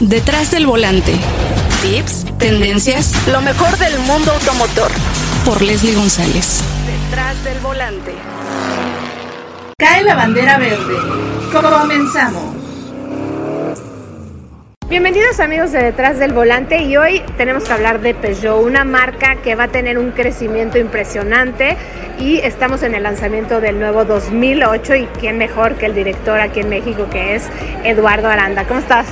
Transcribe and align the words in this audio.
Detrás 0.00 0.50
del 0.50 0.66
volante. 0.66 1.12
Tips, 1.80 2.26
tendencias, 2.38 3.14
lo 3.28 3.40
mejor 3.42 3.78
del 3.78 3.96
mundo 4.00 4.32
automotor. 4.32 4.90
Por 5.44 5.62
Leslie 5.62 5.94
González. 5.94 6.62
Detrás 6.84 7.44
del 7.44 7.60
volante. 7.60 8.12
Cae 9.78 10.02
la 10.02 10.16
bandera 10.16 10.58
verde. 10.58 10.96
Comenzamos. 11.52 12.42
Bienvenidos 14.88 15.38
amigos 15.38 15.70
de 15.70 15.82
Detrás 15.82 16.18
del 16.18 16.32
Volante 16.32 16.82
y 16.82 16.96
hoy 16.96 17.22
tenemos 17.36 17.62
que 17.62 17.72
hablar 17.72 18.00
de 18.00 18.14
Peugeot, 18.14 18.64
una 18.64 18.84
marca 18.84 19.36
que 19.36 19.54
va 19.54 19.64
a 19.64 19.68
tener 19.68 19.98
un 19.98 20.10
crecimiento 20.10 20.76
impresionante 20.76 21.76
y 22.18 22.38
estamos 22.38 22.82
en 22.82 22.94
el 22.94 23.04
lanzamiento 23.04 23.60
del 23.60 23.78
nuevo 23.78 24.04
2008 24.04 24.94
y 24.96 25.06
quién 25.20 25.38
mejor 25.38 25.76
que 25.76 25.86
el 25.86 25.94
director 25.94 26.40
aquí 26.40 26.60
en 26.60 26.68
México 26.68 27.08
que 27.10 27.36
es 27.36 27.44
Eduardo 27.84 28.28
Aranda. 28.28 28.64
¿Cómo 28.64 28.80
estás? 28.80 29.06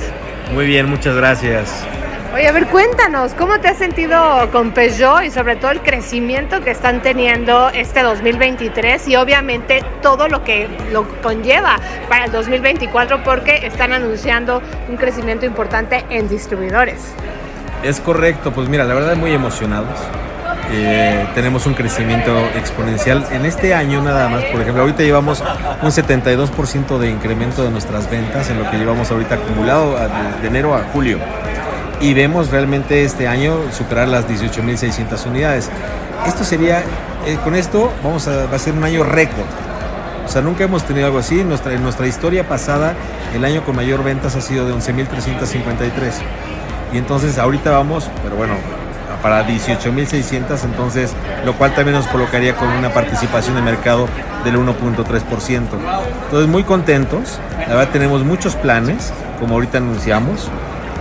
Muy 0.51 0.65
bien, 0.65 0.89
muchas 0.89 1.15
gracias. 1.15 1.85
Oye, 2.33 2.47
a 2.47 2.51
ver, 2.51 2.65
cuéntanos, 2.65 3.35
¿cómo 3.35 3.59
te 3.59 3.67
has 3.67 3.77
sentido 3.77 4.49
con 4.51 4.71
Peugeot 4.71 5.23
y 5.23 5.29
sobre 5.29 5.55
todo 5.55 5.69
el 5.69 5.81
crecimiento 5.81 6.61
que 6.61 6.71
están 6.71 7.03
teniendo 7.03 7.69
este 7.69 8.01
2023 8.01 9.07
y 9.07 9.15
obviamente 9.15 9.83
todo 10.01 10.27
lo 10.27 10.43
que 10.43 10.67
lo 10.91 11.07
conlleva 11.21 11.77
para 12.09 12.25
el 12.25 12.31
2024 12.31 13.23
porque 13.23 13.67
están 13.67 13.93
anunciando 13.93 14.63
un 14.89 14.97
crecimiento 14.97 15.45
importante 15.45 16.05
en 16.09 16.27
distribuidores? 16.27 17.13
Es 17.83 17.99
correcto, 17.99 18.51
pues 18.51 18.67
mira, 18.67 18.83
la 18.83 18.95
verdad 18.95 19.15
muy 19.15 19.31
emocionados. 19.31 19.99
Eh, 20.75 21.27
tenemos 21.35 21.67
un 21.67 21.75
crecimiento 21.75 22.35
exponencial. 22.55 23.27
En 23.31 23.45
este 23.45 23.75
año 23.75 24.01
nada 24.01 24.27
más, 24.27 24.43
por 24.45 24.59
ejemplo, 24.59 24.81
ahorita 24.81 25.03
llevamos 25.03 25.43
un 25.83 25.91
72% 25.91 26.97
de 26.97 27.11
incremento 27.11 27.63
de 27.63 27.69
nuestras 27.69 28.09
ventas 28.09 28.49
en 28.49 28.57
lo 28.57 28.71
que 28.71 28.77
llevamos 28.77 29.11
ahorita 29.11 29.35
acumulado 29.35 29.95
de 30.41 30.47
enero 30.47 30.73
a 30.73 30.83
julio. 30.91 31.19
Y 32.01 32.15
vemos 32.15 32.49
realmente 32.49 33.03
este 33.03 33.27
año 33.27 33.55
superar 33.71 34.07
las 34.07 34.27
18.600 34.27 35.27
unidades. 35.27 35.69
Esto 36.25 36.43
sería, 36.43 36.79
eh, 37.27 37.37
con 37.43 37.53
esto 37.53 37.93
vamos 38.03 38.27
a, 38.27 38.47
va 38.47 38.55
a 38.55 38.59
ser 38.59 38.73
un 38.73 38.83
año 38.83 39.03
récord. 39.03 39.45
O 40.25 40.27
sea, 40.27 40.41
nunca 40.41 40.63
hemos 40.63 40.83
tenido 40.85 41.05
algo 41.05 41.19
así. 41.19 41.43
Nuestra, 41.43 41.73
en 41.73 41.83
nuestra 41.83 42.07
historia 42.07 42.47
pasada, 42.47 42.95
el 43.35 43.45
año 43.45 43.63
con 43.63 43.75
mayor 43.75 44.03
ventas 44.03 44.35
ha 44.35 44.41
sido 44.41 44.65
de 44.65 44.73
11.353. 44.73 46.13
Y 46.93 46.97
entonces 46.97 47.37
ahorita 47.37 47.69
vamos, 47.69 48.09
pero 48.23 48.35
bueno, 48.35 48.55
para 49.23 49.47
18.600, 49.47 50.65
entonces, 50.65 51.13
lo 51.45 51.53
cual 51.53 51.73
también 51.73 51.97
nos 51.97 52.05
colocaría 52.07 52.55
con 52.55 52.67
una 52.67 52.93
participación 52.93 53.55
de 53.55 53.61
mercado 53.61 54.07
del 54.43 54.57
1.3%. 54.57 55.61
Entonces, 56.25 56.49
muy 56.49 56.63
contentos, 56.63 57.39
la 57.69 57.85
tenemos 57.87 58.23
muchos 58.25 58.55
planes, 58.57 59.13
como 59.39 59.55
ahorita 59.55 59.77
anunciamos. 59.79 60.49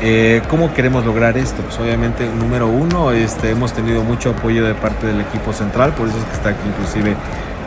Eh, 0.01 0.41
¿Cómo 0.49 0.73
queremos 0.73 1.05
lograr 1.05 1.37
esto? 1.37 1.63
Pues 1.63 1.79
obviamente, 1.81 2.27
número 2.27 2.69
uno, 2.69 3.11
este, 3.11 3.51
hemos 3.51 3.73
tenido 3.73 4.03
mucho 4.05 4.31
apoyo 4.31 4.65
de 4.65 4.75
parte 4.75 5.07
del 5.07 5.21
equipo 5.21 5.53
central, 5.53 5.93
por 5.93 6.09
eso 6.09 6.17
es 6.19 6.25
que 6.25 6.33
está 6.33 6.51
aquí 6.51 6.69
inclusive 6.69 7.17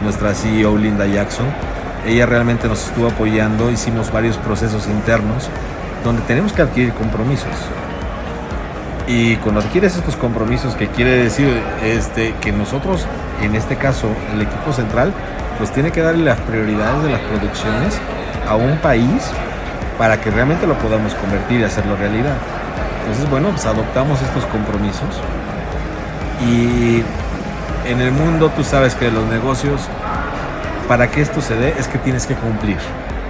nuestra 0.02 0.34
CEO 0.34 0.78
Linda 0.78 1.06
Jackson. 1.06 1.46
Ella 2.06 2.26
realmente 2.26 2.68
nos 2.68 2.86
estuvo 2.86 3.08
apoyando, 3.08 3.72
hicimos 3.72 4.12
varios 4.12 4.38
procesos 4.38 4.88
internos 4.88 5.50
donde 6.04 6.22
tenemos 6.22 6.54
que 6.54 6.62
adquirir 6.62 6.94
compromisos. 6.94 7.50
Y 9.08 9.36
cuando 9.38 9.62
adquieres 9.62 9.96
estos 9.96 10.16
compromisos, 10.16 10.76
que 10.76 10.88
quiere 10.88 11.12
decir 11.12 11.62
este, 11.84 12.34
que 12.42 12.52
nosotros, 12.52 13.06
en 13.42 13.56
este 13.56 13.76
caso, 13.76 14.08
el 14.34 14.42
equipo 14.42 14.74
central, 14.74 15.14
pues 15.58 15.72
tiene 15.72 15.92
que 15.92 16.02
darle 16.02 16.24
las 16.24 16.40
prioridades 16.42 17.04
de 17.04 17.12
las 17.12 17.22
producciones 17.22 18.00
a 18.48 18.56
un 18.56 18.78
país 18.80 19.32
para 19.98 20.20
que 20.20 20.32
realmente 20.32 20.68
lo 20.68 20.78
podamos 20.80 21.14
convertir 21.16 21.62
y 21.62 21.64
hacerlo 21.64 21.96
realidad. 21.96 22.36
Entonces, 23.02 23.30
bueno, 23.30 23.50
pues 23.50 23.66
adoptamos 23.66 24.22
estos 24.22 24.44
compromisos 24.46 25.22
y 26.42 27.04
en 27.88 28.02
el 28.02 28.12
mundo 28.12 28.50
tú 28.50 28.64
sabes 28.64 28.96
que 28.96 29.12
los 29.12 29.26
negocios, 29.26 29.82
para 30.88 31.10
que 31.10 31.22
esto 31.22 31.42
se 31.42 31.56
dé, 31.56 31.76
es 31.78 31.88
que 31.88 32.00
tienes 32.00 32.26
que 32.26 32.34
cumplir. 32.34 32.78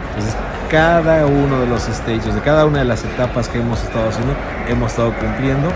Entonces, 0.09 0.35
cada 0.71 1.25
uno 1.25 1.59
de 1.59 1.67
los 1.67 1.83
stages, 1.83 2.33
de 2.33 2.41
cada 2.41 2.65
una 2.65 2.79
de 2.79 2.85
las 2.85 3.03
etapas 3.03 3.49
que 3.49 3.59
hemos 3.59 3.83
estado 3.83 4.09
haciendo, 4.09 4.33
hemos 4.67 4.91
estado 4.91 5.13
cumpliendo 5.13 5.71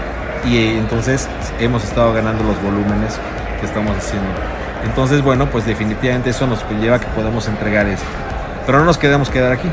y 0.46 0.78
entonces 0.78 1.28
hemos 1.60 1.84
estado 1.84 2.14
ganando 2.14 2.44
los 2.44 2.62
volúmenes 2.62 3.20
que 3.60 3.66
estamos 3.66 3.96
haciendo. 3.98 4.30
Entonces, 4.86 5.22
bueno, 5.22 5.48
pues 5.48 5.66
definitivamente 5.66 6.30
eso 6.30 6.48
nos 6.48 6.64
conlleva 6.64 7.00
que 7.00 7.08
podamos 7.08 7.48
entregar 7.48 7.86
esto. 7.88 8.06
Pero 8.66 8.80
no 8.80 8.86
nos 8.86 8.98
quedamos 8.98 9.30
quedar 9.30 9.52
aquí. 9.52 9.70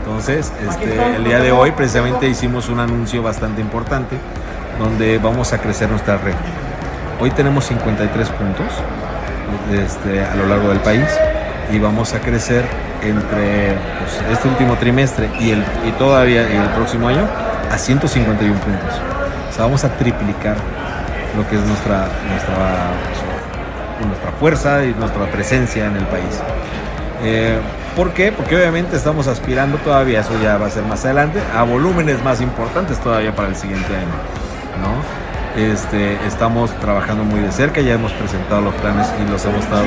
Entonces, 0.00 0.52
este, 0.68 1.16
el 1.16 1.24
día 1.24 1.40
de 1.40 1.52
hoy 1.52 1.72
precisamente 1.72 2.28
hicimos 2.28 2.68
un 2.68 2.80
anuncio 2.80 3.22
bastante 3.22 3.60
importante 3.60 4.16
donde 4.78 5.18
vamos 5.18 5.52
a 5.52 5.58
crecer 5.58 5.88
nuestra 5.88 6.18
red. 6.18 6.34
Hoy 7.20 7.30
tenemos 7.30 7.64
53 7.64 8.28
puntos 8.30 8.66
este, 9.72 10.22
a 10.22 10.34
lo 10.36 10.46
largo 10.46 10.68
del 10.68 10.80
país 10.80 11.08
y 11.72 11.78
vamos 11.78 12.12
a 12.12 12.20
crecer 12.20 12.64
entre 13.02 13.74
pues, 13.98 14.32
este 14.32 14.48
último 14.48 14.76
trimestre 14.76 15.30
y, 15.40 15.50
el, 15.50 15.64
y 15.86 15.92
todavía 15.98 16.42
el 16.42 16.68
próximo 16.70 17.08
año 17.08 17.26
a 17.70 17.78
151 17.78 18.60
puntos. 18.60 19.00
O 19.50 19.52
sea, 19.52 19.64
vamos 19.64 19.84
a 19.84 19.88
triplicar 19.96 20.56
lo 21.36 21.48
que 21.48 21.56
es 21.56 21.62
nuestra, 21.62 22.08
nuestra, 22.28 22.92
nuestra 24.06 24.30
fuerza 24.38 24.84
y 24.84 24.94
nuestra 24.94 25.26
presencia 25.26 25.86
en 25.86 25.96
el 25.96 26.04
país. 26.06 26.40
Eh, 27.22 27.58
¿Por 27.94 28.12
qué? 28.12 28.30
Porque 28.30 28.56
obviamente 28.56 28.96
estamos 28.96 29.26
aspirando 29.26 29.78
todavía, 29.78 30.20
eso 30.20 30.32
ya 30.42 30.58
va 30.58 30.66
a 30.66 30.70
ser 30.70 30.84
más 30.84 31.04
adelante, 31.04 31.40
a 31.56 31.62
volúmenes 31.62 32.22
más 32.22 32.42
importantes 32.42 33.00
todavía 33.00 33.34
para 33.34 33.48
el 33.48 33.56
siguiente 33.56 33.96
año. 33.96 34.06
¿no? 34.82 35.62
Este, 35.62 36.18
estamos 36.26 36.70
trabajando 36.80 37.24
muy 37.24 37.40
de 37.40 37.50
cerca, 37.50 37.80
ya 37.80 37.94
hemos 37.94 38.12
presentado 38.12 38.60
los 38.60 38.74
planes 38.74 39.08
y 39.24 39.30
los 39.30 39.42
hemos 39.46 39.64
estado 39.64 39.86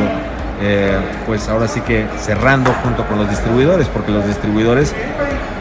eh, 0.62 0.98
pues 1.26 1.48
ahora 1.48 1.68
sí 1.68 1.80
que 1.82 2.06
cerrando 2.20 2.74
junto 2.84 3.06
con 3.06 3.20
los 3.20 3.30
distribuidores, 3.30 3.88
porque 3.88 4.12
los 4.12 4.26
distribuidores, 4.26 4.94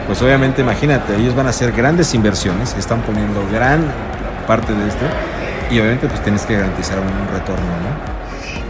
pues 0.09 0.23
obviamente 0.23 0.61
imagínate, 0.61 1.15
ellos 1.17 1.35
van 1.35 1.45
a 1.45 1.51
hacer 1.51 1.71
grandes 1.71 2.15
inversiones, 2.15 2.75
están 2.79 2.99
poniendo 3.03 3.45
gran 3.51 3.85
parte 4.47 4.73
de 4.73 4.87
esto 4.87 5.05
y 5.69 5.79
obviamente 5.79 6.07
pues 6.07 6.23
tienes 6.23 6.47
que 6.47 6.55
garantizar 6.55 6.97
un 6.97 7.27
retorno, 7.31 7.63
¿no? 7.63 8.19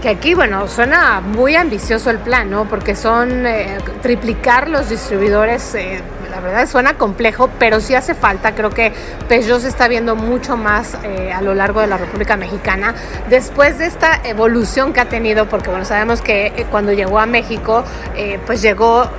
Que 0.02 0.10
aquí, 0.10 0.34
bueno, 0.34 0.68
suena 0.68 1.22
muy 1.22 1.56
ambicioso 1.56 2.10
el 2.10 2.20
plan, 2.20 2.50
¿no? 2.50 2.66
Porque 2.66 2.94
son 2.94 3.46
eh, 3.46 3.78
triplicar 4.02 4.70
los 4.70 4.90
distribuidores. 4.90 5.76
Eh, 5.76 6.02
la 6.32 6.40
verdad 6.40 6.68
suena 6.68 6.94
complejo, 6.94 7.50
pero 7.60 7.82
sí 7.82 7.96
hace 7.96 8.16
falta. 8.16 8.54
Creo 8.54 8.70
que 8.70 8.94
Peugeot 9.28 9.60
se 9.60 9.68
está 9.68 9.90
viendo 9.90 10.16
mucho 10.16 10.56
más 10.56 10.98
eh, 11.04 11.34
a 11.34 11.42
lo 11.42 11.54
largo 11.54 11.82
de 11.82 11.88
la 11.88 11.98
República 11.98 12.38
Mexicana 12.38 12.96
después 13.30 13.78
de 13.78 13.88
esta 13.88 14.22
evolución 14.24 14.94
que 14.94 15.02
ha 15.02 15.10
tenido, 15.10 15.48
porque 15.48 15.70
bueno, 15.70 15.84
sabemos 15.84 16.22
que 16.22 16.66
cuando 16.72 16.94
llegó 16.94 17.20
a 17.20 17.26
México, 17.26 17.84
pues 18.46 18.62
llegó 18.62 19.10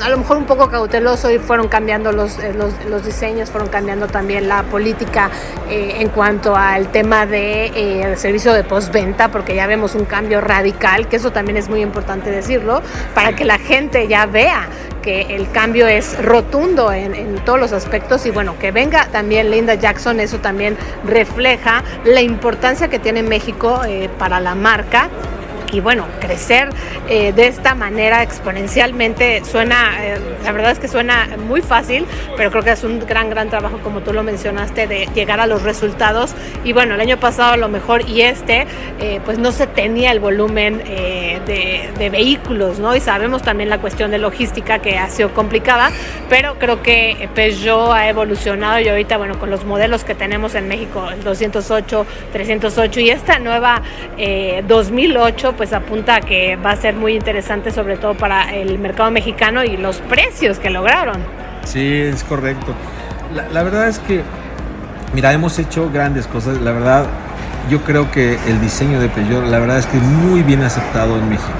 a 0.00 0.08
lo 0.08 0.18
mejor 0.18 0.36
un 0.36 0.46
poco 0.46 0.68
cauteloso 0.68 1.30
y 1.30 1.38
fueron 1.38 1.68
cambiando 1.68 2.12
los, 2.12 2.38
los, 2.54 2.72
los 2.88 3.04
diseños, 3.04 3.50
fueron 3.50 3.68
cambiando 3.68 4.06
también 4.06 4.48
la 4.48 4.62
política 4.64 5.30
en 5.68 6.08
cuanto 6.10 6.54
al 6.54 6.90
tema 6.90 7.26
de 7.26 8.02
el 8.02 8.18
servicio 8.18 8.52
de 8.52 8.64
postventa, 8.64 9.28
porque 9.28 9.54
ya 9.54 9.66
vemos 9.66 9.94
un 9.94 10.04
cambio 10.04 10.40
radical, 10.40 11.08
que 11.08 11.16
eso 11.16 11.32
también 11.32 11.56
es 11.56 11.68
muy 11.68 11.80
importante 11.80 12.30
decirlo, 12.30 12.82
para 13.14 13.34
que 13.34 13.44
la 13.44 13.58
gente 13.58 14.08
ya 14.08 14.26
vea 14.26 14.68
que 15.02 15.34
el 15.34 15.50
cambio 15.50 15.86
es 15.88 16.22
rotundo 16.24 16.92
en, 16.92 17.34
todos 17.44 17.58
los 17.58 17.72
aspectos. 17.72 18.24
Y 18.24 18.30
bueno, 18.30 18.56
que 18.58 18.70
venga 18.70 19.06
también 19.06 19.50
Linda 19.50 19.74
Jackson, 19.74 20.20
eso 20.20 20.38
también 20.38 20.76
refleja 21.04 21.82
la 22.04 22.22
importancia 22.22 22.88
que 22.88 22.98
tiene 22.98 23.22
México 23.22 23.82
eh, 23.86 24.08
para 24.18 24.40
la 24.40 24.54
marca 24.54 25.10
y 25.72 25.80
bueno, 25.80 26.06
crecer 26.20 26.68
eh, 27.08 27.32
de 27.32 27.46
esta 27.46 27.74
manera 27.74 28.22
exponencialmente 28.22 29.42
suena, 29.44 30.04
eh, 30.04 30.18
la 30.44 30.52
verdad 30.52 30.72
es 30.72 30.78
que 30.78 30.86
suena 30.86 31.28
muy 31.46 31.62
fácil, 31.62 32.06
pero 32.36 32.50
creo 32.50 32.62
que 32.62 32.72
es 32.72 32.84
un 32.84 33.00
gran, 33.00 33.30
gran 33.30 33.48
trabajo, 33.48 33.78
como 33.82 34.00
tú 34.00 34.12
lo 34.12 34.22
mencionaste, 34.22 34.86
de 34.86 35.08
llegar 35.14 35.40
a 35.40 35.46
los 35.46 35.62
resultados. 35.62 36.34
Y 36.62 36.74
bueno, 36.74 36.94
el 36.94 37.00
año 37.00 37.18
pasado 37.18 37.54
a 37.54 37.56
lo 37.56 37.68
mejor 37.68 38.08
y 38.08 38.20
este, 38.20 38.66
eh, 39.00 39.20
pues 39.24 39.38
no 39.38 39.50
se 39.50 39.66
tenía 39.66 40.12
el 40.12 40.20
volumen 40.20 40.78
de, 40.78 41.90
de, 41.98 42.10
vehículos, 42.10 42.78
¿no? 42.78 42.94
Y 42.94 43.00
sabemos 43.00 43.42
también 43.42 43.70
la 43.70 43.78
cuestión 43.78 44.10
de 44.10 44.18
logística 44.18 44.80
que 44.80 44.98
ha 44.98 45.08
sido 45.08 45.32
complicada, 45.32 45.90
pero 46.28 46.58
creo 46.58 46.82
que 46.82 47.28
Peugeot 47.34 47.92
ha 47.92 48.08
evolucionado 48.08 48.80
y 48.80 48.88
ahorita, 48.88 49.16
bueno, 49.16 49.38
con 49.38 49.50
los 49.50 49.64
modelos 49.64 50.04
que 50.04 50.14
tenemos 50.14 50.54
en 50.54 50.68
México, 50.68 51.08
el 51.10 51.24
208, 51.24 52.06
308 52.32 53.00
y 53.00 53.10
esta 53.10 53.38
nueva 53.38 53.80
2008, 54.66 55.54
pues 55.56 55.61
apunta 55.72 56.16
a 56.16 56.20
que 56.20 56.56
va 56.56 56.72
a 56.72 56.76
ser 56.76 56.94
muy 56.94 57.14
interesante, 57.14 57.70
sobre 57.70 57.96
todo 57.96 58.14
para 58.14 58.52
el 58.54 58.78
mercado 58.78 59.10
mexicano 59.10 59.62
y 59.62 59.76
los 59.76 59.98
precios 59.98 60.58
que 60.58 60.70
lograron. 60.70 61.18
Sí, 61.64 62.00
es 62.00 62.24
correcto. 62.24 62.74
La, 63.52 63.62
verdad 63.62 63.88
es 63.88 63.98
que, 64.00 64.22
mira, 65.14 65.32
hemos 65.32 65.58
hecho 65.58 65.90
grandes 65.90 66.26
cosas. 66.26 66.60
La 66.60 66.72
verdad, 66.72 67.06
yo 67.70 67.82
creo 67.82 68.10
que 68.10 68.38
el 68.48 68.60
diseño 68.60 69.00
de 69.00 69.08
Peugeot, 69.08 69.46
la 69.46 69.58
verdad 69.58 69.78
es 69.78 69.86
que 69.86 69.96
es 69.96 70.02
muy 70.02 70.42
bien 70.42 70.62
aceptado 70.62 71.16
en 71.16 71.28
México. 71.28 71.52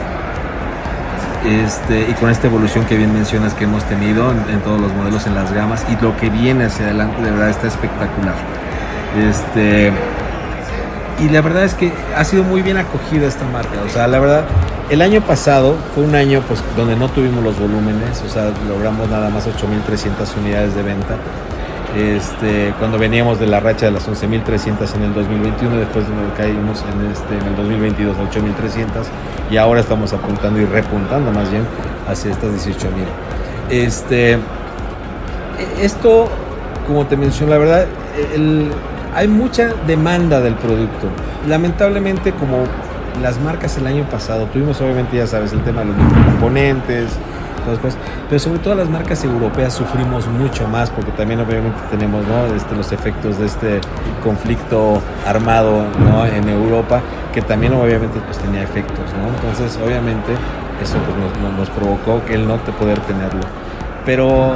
este, 1.44 2.08
y 2.08 2.14
con 2.14 2.30
esta 2.30 2.46
evolución 2.46 2.84
que 2.86 2.96
bien 2.96 3.12
mencionas 3.12 3.54
que 3.54 3.64
hemos 3.64 3.84
tenido 3.84 4.30
en, 4.30 4.60
todos 4.60 4.80
los 4.80 4.92
modelos, 4.94 5.26
en 5.26 5.34
las 5.34 5.52
gamas, 5.52 5.84
y 5.90 6.02
lo 6.02 6.16
que 6.16 6.30
viene 6.30 6.64
hacia 6.64 6.86
adelante, 6.86 7.22
de 7.22 7.30
verdad 7.30 7.50
está 7.50 7.68
espectacular. 7.68 8.34
Este, 9.28 9.92
y 11.22 11.28
la 11.28 11.40
verdad 11.40 11.64
es 11.64 11.74
que 11.74 11.92
ha 12.16 12.24
sido 12.24 12.42
muy 12.42 12.62
bien 12.62 12.76
acogida 12.76 13.26
esta 13.26 13.44
marca. 13.46 13.80
O 13.86 13.88
sea, 13.88 14.08
la 14.08 14.18
verdad, 14.18 14.44
el 14.90 15.02
año 15.02 15.20
pasado 15.20 15.76
fue 15.94 16.04
un 16.04 16.14
año 16.14 16.42
pues, 16.48 16.62
donde 16.76 16.96
no 16.96 17.08
tuvimos 17.08 17.44
los 17.44 17.58
volúmenes, 17.58 18.22
o 18.26 18.28
sea, 18.28 18.50
logramos 18.68 19.08
nada 19.08 19.30
más 19.30 19.46
8.300 19.46 20.36
unidades 20.40 20.74
de 20.74 20.82
venta. 20.82 21.16
Este, 21.96 22.72
cuando 22.78 22.98
veníamos 22.98 23.38
de 23.38 23.46
la 23.46 23.60
racha 23.60 23.86
de 23.86 23.92
las 23.92 24.08
11.300 24.08 24.94
en 24.96 25.02
el 25.02 25.14
2021, 25.14 25.76
después 25.76 26.06
caímos 26.36 26.82
en, 26.90 27.10
este, 27.10 27.36
en 27.38 27.46
el 27.46 27.56
2022 27.56 28.16
a 28.16 28.20
8.300 28.22 29.04
y 29.50 29.58
ahora 29.58 29.80
estamos 29.80 30.12
apuntando 30.14 30.58
y 30.58 30.64
repuntando 30.64 31.30
más 31.30 31.50
bien 31.50 31.64
hacia 32.08 32.32
estas 32.32 32.66
18.000. 32.66 32.86
Este, 33.70 34.38
esto, 35.80 36.28
como 36.86 37.06
te 37.06 37.16
mencioné, 37.16 37.52
la 37.52 37.58
verdad, 37.58 37.86
hay 39.14 39.28
mucha 39.28 39.74
demanda 39.86 40.40
del 40.40 40.54
producto. 40.54 41.08
Lamentablemente, 41.48 42.32
como 42.32 42.64
las 43.20 43.40
marcas 43.40 43.76
el 43.78 43.86
año 43.86 44.04
pasado, 44.04 44.46
tuvimos 44.46 44.80
obviamente, 44.80 45.16
ya 45.16 45.26
sabes, 45.26 45.52
el 45.52 45.62
tema 45.62 45.80
de 45.80 45.88
los 45.88 45.96
componentes, 45.96 47.10
pero 48.28 48.38
sobre 48.38 48.58
todo 48.58 48.74
las 48.74 48.88
marcas 48.88 49.22
europeas 49.24 49.72
sufrimos 49.72 50.26
mucho 50.26 50.66
más 50.66 50.90
porque 50.90 51.12
también 51.12 51.40
obviamente 51.40 51.78
tenemos 51.90 52.24
este, 52.56 52.74
los 52.74 52.90
efectos 52.92 53.38
de 53.38 53.46
este 53.46 53.80
conflicto 54.24 55.00
armado 55.26 55.84
en 56.34 56.48
Europa 56.48 57.00
que 57.32 57.40
también 57.40 57.72
obviamente 57.74 58.18
pues 58.26 58.38
tenía 58.38 58.62
efectos, 58.62 59.04
Entonces 59.36 59.78
obviamente 59.84 60.32
eso 60.82 60.96
pues, 60.98 61.56
nos, 61.56 61.70
provocó 61.70 62.24
que 62.26 62.34
el 62.34 62.46
no 62.46 62.56
poder 62.56 62.98
tenerlo. 63.00 63.40
Pero 64.04 64.54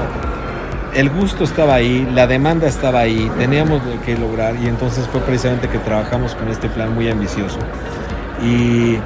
el 0.97 1.11
gusto 1.11 1.45
estaba 1.45 1.75
ahí, 1.75 2.09
la 2.15 2.27
demanda 2.27 2.67
estaba 2.67 3.01
ahí, 3.01 3.31
teníamos 3.39 3.83
que 4.07 4.17
lograr 4.17 4.57
y 4.57 4.67
entonces 4.67 5.07
fue 5.07 5.21
precisamente 5.21 5.69
que 5.69 5.79
trabajamos 5.79 6.35
con 6.35 6.49
este 6.49 6.69
plan 6.71 6.95
muy 6.95 7.11
ambicioso. 7.11 7.59
Y, 8.43 8.97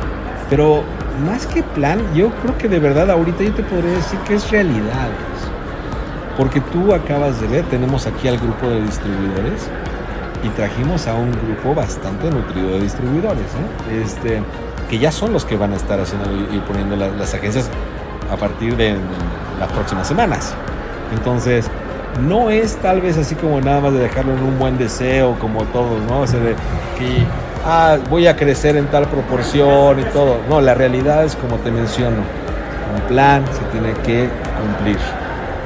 pero 0.49 0.85
más 1.27 1.47
que 1.47 1.65
plan, 1.65 1.99
yo 2.15 2.31
creo 2.43 2.57
que 2.57 2.69
de 2.69 2.79
verdad 2.79 3.11
ahorita 3.11 3.43
yo 3.43 3.53
te 3.53 3.65
podría 3.65 3.91
decir 3.91 4.19
que 4.21 4.35
es 4.35 4.51
realidad. 4.51 5.09
Porque 6.37 6.61
tú 6.61 6.95
acabas 6.95 7.41
de 7.41 7.49
ver, 7.49 7.65
tenemos 7.65 8.07
aquí 8.07 8.29
al 8.29 8.39
grupo 8.39 8.69
de 8.69 8.83
distribuidores 8.83 9.69
y 10.45 10.49
trajimos 10.51 11.09
a 11.09 11.15
un 11.15 11.33
grupo 11.33 11.75
bastante 11.75 12.31
nutrido 12.31 12.71
de 12.71 12.81
distribuidores, 12.83 13.45
¿eh? 13.45 14.03
este, 14.05 14.43
que 14.89 14.99
ya 14.99 15.11
son 15.11 15.33
los 15.33 15.45
que 15.45 15.57
van 15.57 15.73
a 15.73 15.77
estar 15.77 15.99
haciendo 15.99 16.31
y 16.55 16.59
poniendo 16.61 16.95
las, 16.95 17.35
agencias 17.35 17.69
a 18.31 18.37
partir 18.37 18.77
de 18.77 18.97
las 19.59 19.71
próximas 19.73 20.07
semanas. 20.07 20.55
Entonces, 21.13 21.69
no 22.21 22.51
es 22.51 22.77
tal 22.77 23.01
vez 23.01 23.17
así 23.19 23.35
como 23.35 23.61
nada 23.61 23.81
más 23.81 23.93
de 23.93 24.01
dejarlo 24.01 24.35
en 24.35 24.43
un 24.43 24.59
buen 24.59 24.79
deseo, 24.79 25.37
como 25.39 25.65
todos, 25.65 26.01
¿no? 26.09 26.21
O 26.21 26.27
sea, 26.27 26.41
de 26.41 26.55
que 26.99 27.25
ah, 27.65 27.99
voy 28.09 28.27
a 28.27 28.37
crecer 28.37 28.77
en 28.77 28.87
tal 28.87 29.07
proporción 29.07 30.01
y 30.01 30.05
todo. 30.05 30.39
No, 30.49 30.61
la 30.61 30.75
realidad 30.75 31.25
es 31.25 31.37
como 31.37 31.57
te 31.57 31.71
menciono, 31.71 32.19
un 32.95 33.01
plan 33.09 33.45
se 33.53 33.65
tiene 33.73 33.93
que 34.05 34.29
cumplir, 34.59 34.99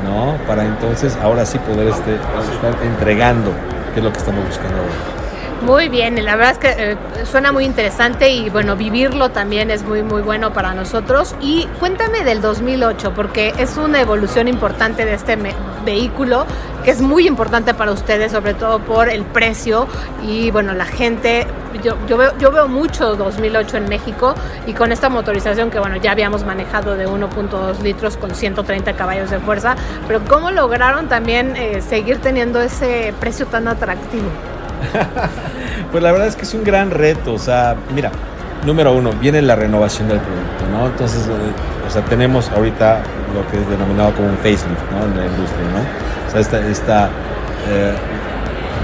¿no? 0.05 0.37
Para 0.47 0.65
entonces 0.65 1.17
ahora 1.23 1.45
sí 1.45 1.59
poder 1.59 1.89
este, 1.89 2.15
estar 2.15 2.75
entregando, 2.85 3.51
que 3.93 4.01
es 4.01 4.05
lo 4.05 4.13
que 4.13 4.19
estamos 4.19 4.45
buscando 4.47 4.77
ahora. 4.79 5.24
Muy 5.63 5.89
bien, 5.89 6.23
la 6.23 6.37
verdad 6.37 6.53
es 6.53 6.59
que 6.59 6.93
eh, 6.93 6.97
suena 7.25 7.51
muy 7.51 7.65
interesante 7.65 8.29
y 8.29 8.51
bueno, 8.51 8.77
vivirlo 8.77 9.31
también 9.31 9.71
es 9.71 9.83
muy 9.83 10.03
muy 10.03 10.21
bueno 10.21 10.53
para 10.53 10.75
nosotros. 10.75 11.35
Y 11.41 11.67
cuéntame 11.81 12.23
del 12.23 12.43
2008, 12.43 13.15
porque 13.15 13.55
es 13.59 13.79
una 13.79 14.01
evolución 14.01 14.47
importante 14.47 15.07
de 15.07 15.15
este 15.15 15.39
vehículo 15.85 16.45
que 16.85 16.91
es 16.91 17.01
muy 17.01 17.27
importante 17.27 17.73
para 17.73 17.93
ustedes, 17.93 18.33
sobre 18.33 18.53
todo 18.53 18.79
por 18.81 19.09
el 19.09 19.25
precio 19.25 19.89
y 20.23 20.51
bueno, 20.51 20.75
la 20.75 20.85
gente, 20.85 21.47
yo, 21.83 21.97
yo, 22.07 22.19
veo, 22.19 22.37
yo 22.39 22.51
veo 22.53 22.69
mucho 22.69 23.17
2008 23.17 23.79
en 23.79 23.89
México 23.89 24.35
y 24.67 24.75
con 24.75 24.93
esta 24.93 25.09
motorización 25.09 25.71
que 25.71 25.79
bueno, 25.79 25.97
ya 25.97 26.13
habíamos 26.13 26.45
manejado 26.45 26.95
de 26.95 27.09
1.2 27.09 27.81
litros 27.81 28.19
con 28.19 28.35
130 28.35 28.93
caballos 28.95 29.31
de 29.31 29.39
fuerza, 29.39 29.77
pero 30.07 30.21
¿cómo 30.29 30.51
lograron 30.51 31.09
también 31.09 31.57
eh, 31.57 31.81
seguir 31.81 32.19
teniendo 32.19 32.61
ese 32.61 33.15
precio 33.19 33.47
tan 33.47 33.67
atractivo? 33.67 34.29
Pues 35.91 36.03
la 36.03 36.13
verdad 36.13 36.29
es 36.29 36.37
que 36.37 36.43
es 36.43 36.55
un 36.55 36.65
gran 36.65 36.91
reto. 36.91 37.35
O 37.35 37.39
sea, 37.39 37.77
mira, 37.95 38.11
número 38.65 38.93
uno, 38.93 39.13
viene 39.13 39.43
la 39.43 39.57
renovación 39.57 40.09
del 40.09 40.19
producto, 40.19 40.65
¿no? 40.73 40.87
Entonces, 40.87 41.27
eh, 41.27 41.87
o 41.87 41.91
sea, 41.91 42.03
tenemos 42.05 42.51
ahorita 42.51 43.01
lo 43.35 43.49
que 43.51 43.61
es 43.61 43.69
denominado 43.69 44.13
como 44.15 44.29
un 44.29 44.37
facelift, 44.37 44.91
¿no? 44.91 45.05
En 45.05 45.17
la 45.17 45.27
industria, 45.27 45.65
¿no? 45.73 46.29
O 46.29 46.31
sea, 46.31 46.41
esta, 46.41 46.67
esta 46.67 47.11
eh, 47.69 47.95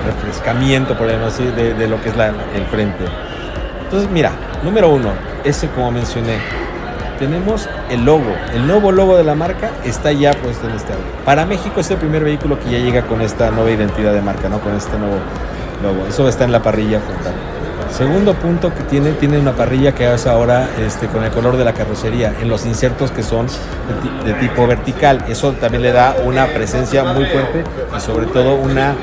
refrescamiento, 0.07 0.97
por 0.97 1.09
ejemplo 1.09 1.29
así, 1.29 1.45
de, 1.45 1.89
lo 1.89 2.01
que 2.03 2.11
es 2.11 2.15
el 2.55 2.65
frente. 2.67 3.05
Entonces, 3.85 4.11
mira, 4.11 4.33
número 4.63 4.91
uno, 4.91 5.11
ese 5.45 5.69
como 5.69 5.91
mencioné, 5.91 6.39
tenemos 7.19 7.69
el 7.91 8.05
logo. 8.05 8.35
El 8.55 8.67
nuevo 8.67 8.93
logo 8.93 9.17
de 9.17 9.25
la 9.25 9.35
marca 9.35 9.71
está 9.85 10.13
ya 10.13 10.33
puesto 10.33 10.69
en 10.69 10.75
este 10.75 10.93
auto. 10.93 11.05
Para 11.25 11.45
México 11.45 11.81
es 11.81 11.91
el 11.91 11.99
primer 11.99 12.25
vehículo 12.25 12.59
que 12.59 12.71
ya 12.71 12.79
llega 12.79 13.03
con 13.03 13.21
esta 13.21 13.51
nueva 13.51 13.71
identidad 13.71 14.13
de 14.13 14.23
marca, 14.23 14.49
¿no? 14.49 14.61
Con 14.61 14.75
este 14.75 14.99
nuevo 14.99 15.17
eso 16.09 16.29
está 16.29 16.45
en 16.45 16.53
la 16.53 16.63
parrilla 16.63 17.01
frontal. 17.01 17.35
Segundo 17.97 18.35
punto 18.35 18.73
que 18.73 18.83
tiene, 18.85 19.13
tiene 19.13 19.39
una 19.39 19.53
parrilla 19.53 19.93
que 19.93 20.07
hace 20.07 20.29
ahora 20.29 20.69
este, 20.79 21.07
con 21.09 21.25
el 21.25 21.31
color 21.31 21.57
de 21.57 21.65
la 21.65 21.73
carrocería, 21.73 22.35
en 22.41 22.49
los 22.49 22.65
insertos 22.65 23.11
que 23.11 23.23
son 23.23 23.47
de, 24.25 24.33
tipo 24.35 24.67
vertical. 24.67 25.25
Eso 25.29 25.53
también 25.53 25.83
le 25.83 25.93
da 25.93 26.17
una 26.25 26.47
presencia 26.47 27.05
muy 27.05 27.27
fuerte 27.27 27.65
y 27.97 28.01
sobre 28.01 28.27
todo 28.27 28.55
una 28.55 28.95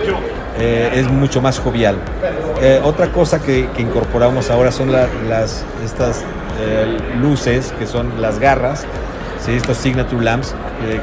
eh, 0.58 0.92
es 0.96 1.08
mucho 1.10 1.42
más 1.42 1.60
jovial. 1.60 1.98
Eh, 2.62 2.82
otra 2.84 3.12
cosa 3.12 3.40
que, 3.40 3.70
incorporamos 3.78 4.50
ahora 4.50 4.72
son 4.72 4.92
las, 4.92 5.64
estas 5.84 6.24
eh, 6.60 6.98
luces 7.20 7.74
que 7.78 7.86
son 7.86 8.22
las 8.22 8.40
garras, 8.40 8.86
¿sí? 9.44 9.54
estos 9.54 9.78
signature 9.78 10.24
lamps 10.24 10.54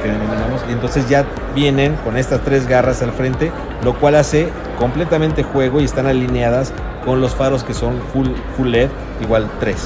que 0.02 0.08
denominamos, 0.08 0.62
y 0.68 0.72
entonces 0.72 1.08
ya 1.08 1.24
vienen 1.54 1.94
con 2.04 2.16
estas 2.16 2.40
tres 2.42 2.66
garras 2.66 3.02
al 3.02 3.12
frente, 3.12 3.52
lo 3.82 3.94
cual 3.94 4.16
hace 4.16 4.48
completamente 4.78 5.42
juego 5.42 5.80
y 5.80 5.84
están 5.84 6.06
alineadas 6.06 6.72
con 7.04 7.20
los 7.20 7.34
faros 7.34 7.64
que 7.64 7.74
son 7.74 8.00
full, 8.12 8.28
full 8.56 8.68
LED, 8.68 8.88
igual 9.20 9.48
3. 9.60 9.76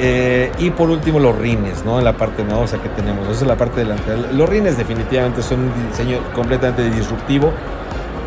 Eh, 0.00 0.52
y 0.58 0.70
por 0.70 0.90
último 0.90 1.18
los 1.18 1.36
rines, 1.36 1.84
¿no? 1.84 1.98
En 1.98 2.04
la 2.04 2.12
parte 2.12 2.44
nodosa 2.44 2.78
que 2.78 2.88
tenemos, 2.90 3.28
esa 3.28 3.42
es 3.42 3.48
la 3.48 3.56
parte 3.56 3.80
delantera. 3.80 4.16
Los 4.32 4.48
rines 4.48 4.78
definitivamente 4.78 5.42
son 5.42 5.60
un 5.60 5.88
diseño 5.90 6.18
completamente 6.34 6.88
disruptivo, 6.88 7.52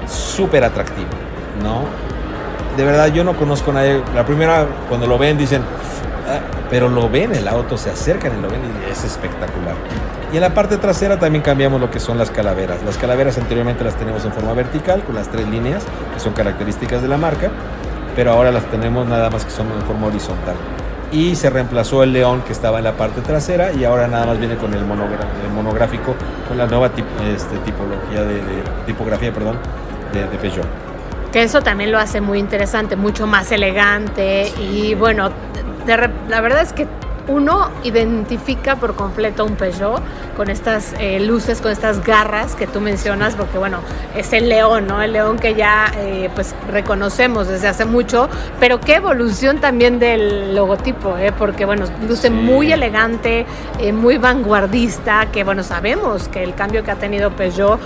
súper 0.08 0.66
atractivo, 0.66 1.08
¿no? 1.64 1.86
De 2.76 2.84
verdad 2.84 3.08
yo 3.08 3.24
no 3.24 3.36
conozco 3.36 3.72
a 3.72 3.76
nadie, 3.76 4.02
la 4.14 4.26
primera 4.26 4.66
cuando 4.90 5.08
lo 5.08 5.18
ven 5.18 5.38
dicen, 5.38 5.62
ah", 5.62 5.81
pero 6.72 6.88
lo 6.88 7.10
ven, 7.10 7.36
el 7.36 7.50
auto 7.50 7.78
se 7.78 7.90
acercan 7.90 8.40
y 8.40 8.42
lo 8.42 8.50
ven 8.50 8.62
y 8.64 8.90
es 8.90 9.04
espectacular. 9.04 9.76
Y 10.32 10.38
en 10.38 10.42
la 10.42 10.54
parte 10.54 10.78
trasera 10.78 11.20
también 11.20 11.44
cambiamos 11.44 11.82
lo 11.82 11.92
que 11.92 12.00
son 12.00 12.18
las 12.18 12.32
calaveras. 12.32 12.82
Las 12.84 12.98
calaveras 12.98 13.38
anteriormente 13.38 13.84
las 13.84 13.96
tenemos 13.96 14.24
en 14.24 14.32
forma 14.32 14.54
vertical, 14.54 15.04
con 15.04 15.14
las 15.14 15.28
tres 15.28 15.46
líneas, 15.50 15.84
que 16.14 16.20
son 16.22 16.32
características 16.32 17.02
de 17.02 17.10
la 17.10 17.18
marca, 17.18 17.52
pero 18.16 18.32
ahora 18.32 18.54
las 18.54 18.64
tenemos 18.72 19.06
nada 19.06 19.30
más 19.30 19.44
que 19.44 19.52
son 19.52 19.68
en 19.70 19.82
forma 19.82 20.08
horizontal. 20.08 20.56
Y 21.12 21.36
se 21.36 21.50
reemplazó 21.50 22.04
el 22.04 22.14
león 22.14 22.42
que 22.48 22.54
estaba 22.54 22.78
en 22.78 22.86
la 22.86 22.94
parte 22.94 23.20
trasera 23.20 23.74
y 23.74 23.84
ahora 23.84 24.08
nada 24.08 24.28
más 24.28 24.40
viene 24.40 24.56
con 24.56 24.74
el, 24.74 24.86
monográfico, 24.86 26.16
con 26.48 26.58
la 26.58 26.68
nueva 26.68 26.88
este, 26.88 27.58
tipología 27.66 28.24
de, 28.24 28.42
tipografía 28.86 29.34
perdón, 29.34 29.58
de, 30.14 30.22
de 30.22 30.38
Peugeot. 30.38 30.66
Que 31.34 31.44
eso 31.44 31.62
también 31.62 31.92
lo 31.92 32.00
hace 32.00 32.22
muy 32.22 32.40
interesante, 32.40 32.96
mucho 32.96 33.28
más 33.28 33.52
elegante 33.52 34.54
y 34.58 34.96
bueno, 34.96 35.32
la 35.86 36.42
verdad 36.42 36.62
es 36.62 36.74
que 36.74 36.88
uno 37.28 37.70
identifica 37.84 38.76
por 38.76 38.96
completo 38.96 39.46
un 39.46 39.56
Peugeot 39.56 40.02
con 40.36 40.50
estas 40.50 40.94
eh, 41.00 41.20
luces, 41.20 41.62
con 41.62 41.72
estas 41.72 42.04
garras 42.04 42.56
que 42.56 42.68
tú 42.68 42.82
mencionas, 42.82 43.36
porque 43.36 43.58
bueno, 43.58 43.80
es 44.16 44.34
el 44.34 44.50
león, 44.50 44.88
¿no? 44.88 45.02
El 45.02 45.14
león 45.14 45.38
que 45.38 45.56
ya 45.56 45.92
eh, 45.98 46.30
pues 46.34 46.56
reconocemos 46.72 47.48
desde 47.48 47.68
hace 47.68 47.86
mucho, 47.86 48.30
pero 48.60 48.80
qué 48.80 48.96
evolución 48.96 49.60
también 49.60 50.00
del 50.00 50.56
logotipo, 50.56 51.18
¿eh? 51.18 51.32
Porque 51.38 51.66
bueno, 51.66 51.86
luce 52.08 52.30
muy 52.30 52.72
elegante, 52.72 53.46
eh, 53.80 53.94
muy 53.94 54.18
vanguardista, 54.18 55.28
que 55.32 55.44
bueno, 55.44 55.64
sabemos 55.64 56.28
que 56.28 56.44
el 56.44 56.56
cambio 56.56 56.84
que 56.84 56.92
ha 56.92 56.96
tenido 56.96 57.32
Peugeot 57.32 57.80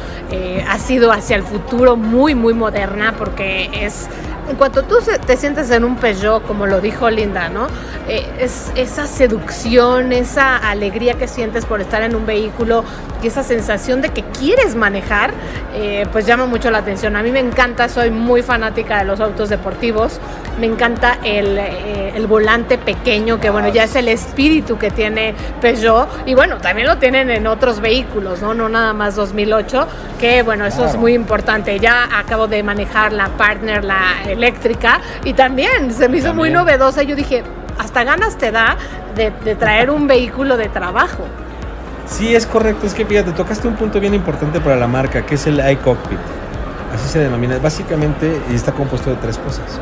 ha 0.68 0.80
sido 0.80 1.12
hacia 1.12 1.36
el 1.36 1.44
futuro 1.44 1.96
muy, 1.96 2.36
muy 2.36 2.54
moderna, 2.54 3.14
porque 3.18 3.70
es 3.74 4.08
en 4.50 4.56
cuanto 4.56 4.84
tú 4.84 4.98
te 5.26 5.38
sientes 5.38 5.72
en 5.72 5.84
un 5.84 5.96
Peugeot, 5.96 6.46
como 6.46 6.66
lo 6.66 6.82
dijo 6.82 7.10
Linda, 7.10 7.50
¿no? 7.50 7.68
Eh, 8.08 8.30
es 8.40 8.72
esa 8.76 9.08
seducción, 9.08 10.14
esa 10.14 10.58
alegría 10.58 11.16
que 11.16 11.28
sientes 11.28 11.66
por 11.66 11.82
estar 11.82 12.04
en 12.04 12.16
un 12.16 12.26
vehículo 12.26 12.84
y 13.24 13.28
esa 13.28 13.42
sensación 13.42 14.02
de 14.02 14.10
que 14.10 14.22
quieres 14.22 14.76
manejar, 14.76 15.32
eh, 15.74 16.06
pues 16.12 16.28
llama 16.28 16.46
mucho 16.46 16.70
la 16.70 16.80
atención. 16.80 17.16
A 17.16 17.24
mí 17.24 17.32
me 17.32 17.40
encanta, 17.40 17.90
soy 17.90 18.12
muy 18.12 18.44
fanática 18.44 19.00
de 19.00 19.06
los 19.06 19.20
autos 19.20 19.50
deportivos, 19.50 20.20
me 20.60 20.68
encanta 20.68 21.18
el, 21.24 21.58
eh, 21.58 22.14
el 22.16 22.28
volante 22.28 22.78
pequeño, 22.78 23.40
que 23.40 23.50
bueno, 23.50 23.70
ya 23.70 23.86
es 23.86 23.96
el 23.96 24.08
espíritu 24.08 24.78
que 24.78 24.92
tiene 24.92 25.34
Peugeot, 25.60 26.08
y 26.28 26.36
bueno, 26.36 26.60
también 26.60 26.88
lo 26.88 26.98
tienen 26.98 27.32
en 27.32 27.48
otros 27.48 27.80
vehículos, 27.80 28.42
no, 28.42 28.54
no 28.54 28.70
nada 28.70 28.94
más 28.94 29.16
2008, 29.16 29.88
que 30.20 30.44
bueno, 30.44 30.66
eso 30.66 30.86
es 30.86 30.96
muy 30.96 31.14
importante. 31.14 31.80
Ya 31.80 32.08
acabo 32.18 32.48
de 32.48 32.62
manejar 32.62 33.12
la 33.12 33.30
Partner, 33.30 33.84
la 33.84 33.98
eléctrica, 34.36 35.00
y 35.24 35.34
también 35.34 35.92
se 35.94 36.08
me 36.10 36.18
hizo 36.18 36.34
muy 36.34 36.50
novedosa, 36.52 37.04
yo 37.04 37.16
dije, 37.16 37.44
hasta 37.80 38.04
ganas 38.04 38.38
te 38.38 38.52
da 38.52 38.78
de, 39.16 39.32
de 39.44 39.56
traer 39.56 39.90
un 39.90 40.08
vehículo 40.08 40.56
de 40.58 40.70
trabajo. 40.70 41.24
Sí, 42.08 42.36
es 42.36 42.46
correcto. 42.46 42.86
Es 42.86 42.94
que 42.94 43.04
fíjate, 43.06 43.32
tocaste 43.32 43.68
un 43.68 43.76
punto 43.76 44.00
bien 44.00 44.14
importante 44.14 44.60
para 44.62 44.76
la 44.76 44.88
marca, 44.88 45.26
que 45.26 45.36
es 45.36 45.48
el 45.48 45.58
iCockpit. 45.72 46.20
Así 46.94 47.10
se 47.10 47.20
denomina. 47.20 47.58
Básicamente 47.58 48.40
está 48.54 48.72
compuesto 48.72 49.10
de 49.10 49.16
tres 49.18 49.38
cosas. 49.40 49.80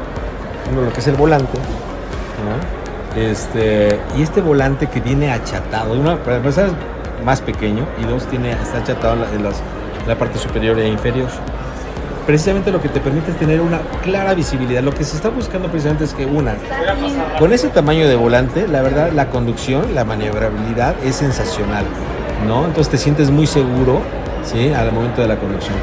Uno, 0.71 0.81
lo 0.83 0.93
que 0.93 1.01
es 1.01 1.07
el 1.07 1.15
volante, 1.15 1.57
¿no? 1.57 3.21
Este, 3.21 3.99
y 4.17 4.23
este 4.23 4.41
volante 4.41 4.87
que 4.87 5.01
viene 5.01 5.31
achatado. 5.31 5.93
Uno, 5.93 6.17
para 6.19 6.37
empezar, 6.37 6.67
es 7.19 7.25
más 7.25 7.41
pequeño. 7.41 7.85
Y 8.01 8.05
dos, 8.05 8.25
tiene, 8.27 8.51
está 8.53 8.77
achatado 8.79 9.13
en 9.15 9.21
la, 9.21 9.29
en 9.31 9.43
las- 9.43 9.61
la 10.07 10.15
parte 10.17 10.39
superior 10.39 10.79
e 10.79 10.87
inferior. 10.87 11.27
Precisamente 12.25 12.71
lo 12.71 12.81
que 12.81 12.87
te 12.87 13.01
permite 13.01 13.31
es 13.31 13.37
tener 13.37 13.59
una 13.59 13.79
clara 14.01 14.33
visibilidad. 14.33 14.81
Lo 14.81 14.93
que 14.93 15.03
se 15.03 15.15
está 15.17 15.29
buscando 15.29 15.67
precisamente 15.67 16.05
es 16.05 16.13
que 16.13 16.25
una, 16.25 16.55
con 17.37 17.51
ese 17.51 17.67
tamaño 17.67 18.07
de 18.07 18.15
volante, 18.15 18.65
la 18.67 18.81
verdad, 18.81 19.11
la 19.11 19.29
conducción, 19.29 19.93
la 19.93 20.05
maniobrabilidad 20.05 20.95
es 21.03 21.15
sensacional, 21.17 21.83
¿no? 22.47 22.65
Entonces 22.65 22.89
te 22.91 22.97
sientes 22.97 23.29
muy 23.29 23.45
seguro, 23.45 23.99
¿sí? 24.45 24.71
Al 24.71 24.93
momento 24.93 25.21
de 25.21 25.27
la 25.27 25.35
conducción. 25.35 25.75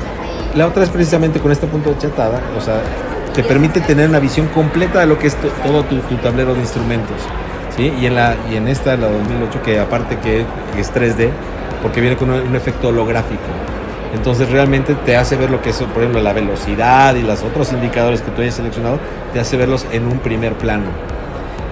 La 0.54 0.66
otra 0.66 0.82
es 0.82 0.88
precisamente 0.88 1.40
con 1.40 1.52
este 1.52 1.66
punto 1.66 1.90
de 1.90 1.98
chatada, 1.98 2.40
o 2.56 2.60
sea, 2.62 2.80
te 3.34 3.42
permite 3.44 3.80
tener 3.82 4.08
una 4.08 4.18
visión 4.18 4.46
completa 4.48 5.00
de 5.00 5.06
lo 5.06 5.18
que 5.18 5.26
es 5.26 5.36
to- 5.36 5.48
todo 5.62 5.84
tu, 5.84 5.96
tu 5.98 6.16
tablero 6.16 6.54
de 6.54 6.60
instrumentos, 6.60 7.16
¿sí? 7.76 7.92
Y 8.00 8.06
en, 8.06 8.14
la, 8.14 8.34
y 8.50 8.56
en 8.56 8.66
esta, 8.66 8.96
la 8.96 9.08
2008, 9.08 9.62
que 9.62 9.78
aparte 9.78 10.16
que 10.18 10.46
es 10.78 10.92
3D, 10.92 11.28
porque 11.82 12.00
viene 12.00 12.16
con 12.16 12.30
un 12.30 12.56
efecto 12.56 12.88
holográfico. 12.88 13.42
Entonces 14.14 14.50
realmente 14.50 14.94
te 14.94 15.16
hace 15.16 15.36
ver 15.36 15.50
lo 15.50 15.62
que 15.62 15.70
es, 15.70 15.76
por 15.76 15.98
ejemplo, 15.98 16.20
la 16.20 16.32
velocidad 16.32 17.14
y 17.14 17.22
los 17.22 17.42
otros 17.42 17.72
indicadores 17.72 18.22
que 18.22 18.30
tú 18.30 18.42
hayas 18.42 18.54
seleccionado, 18.54 18.98
te 19.32 19.40
hace 19.40 19.56
verlos 19.56 19.86
en 19.92 20.06
un 20.06 20.18
primer 20.18 20.54
plano. 20.54 20.86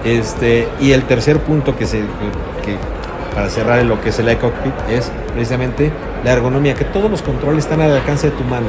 Este, 0.05 0.67
y 0.79 0.93
el 0.93 1.03
tercer 1.03 1.39
punto 1.39 1.75
que, 1.75 1.85
se, 1.85 1.99
que 1.99 2.77
para 3.35 3.49
cerrar 3.49 3.83
lo 3.83 3.99
que 3.99 4.09
es 4.09 4.19
el 4.19 4.31
iCockpit 4.31 4.73
es 4.89 5.11
precisamente 5.33 5.91
la 6.23 6.31
ergonomía, 6.31 6.75
que 6.75 6.85
todos 6.85 7.11
los 7.11 7.21
controles 7.21 7.65
están 7.65 7.81
al 7.81 7.91
alcance 7.91 8.29
de 8.29 8.37
tu 8.37 8.43
mano. 8.43 8.67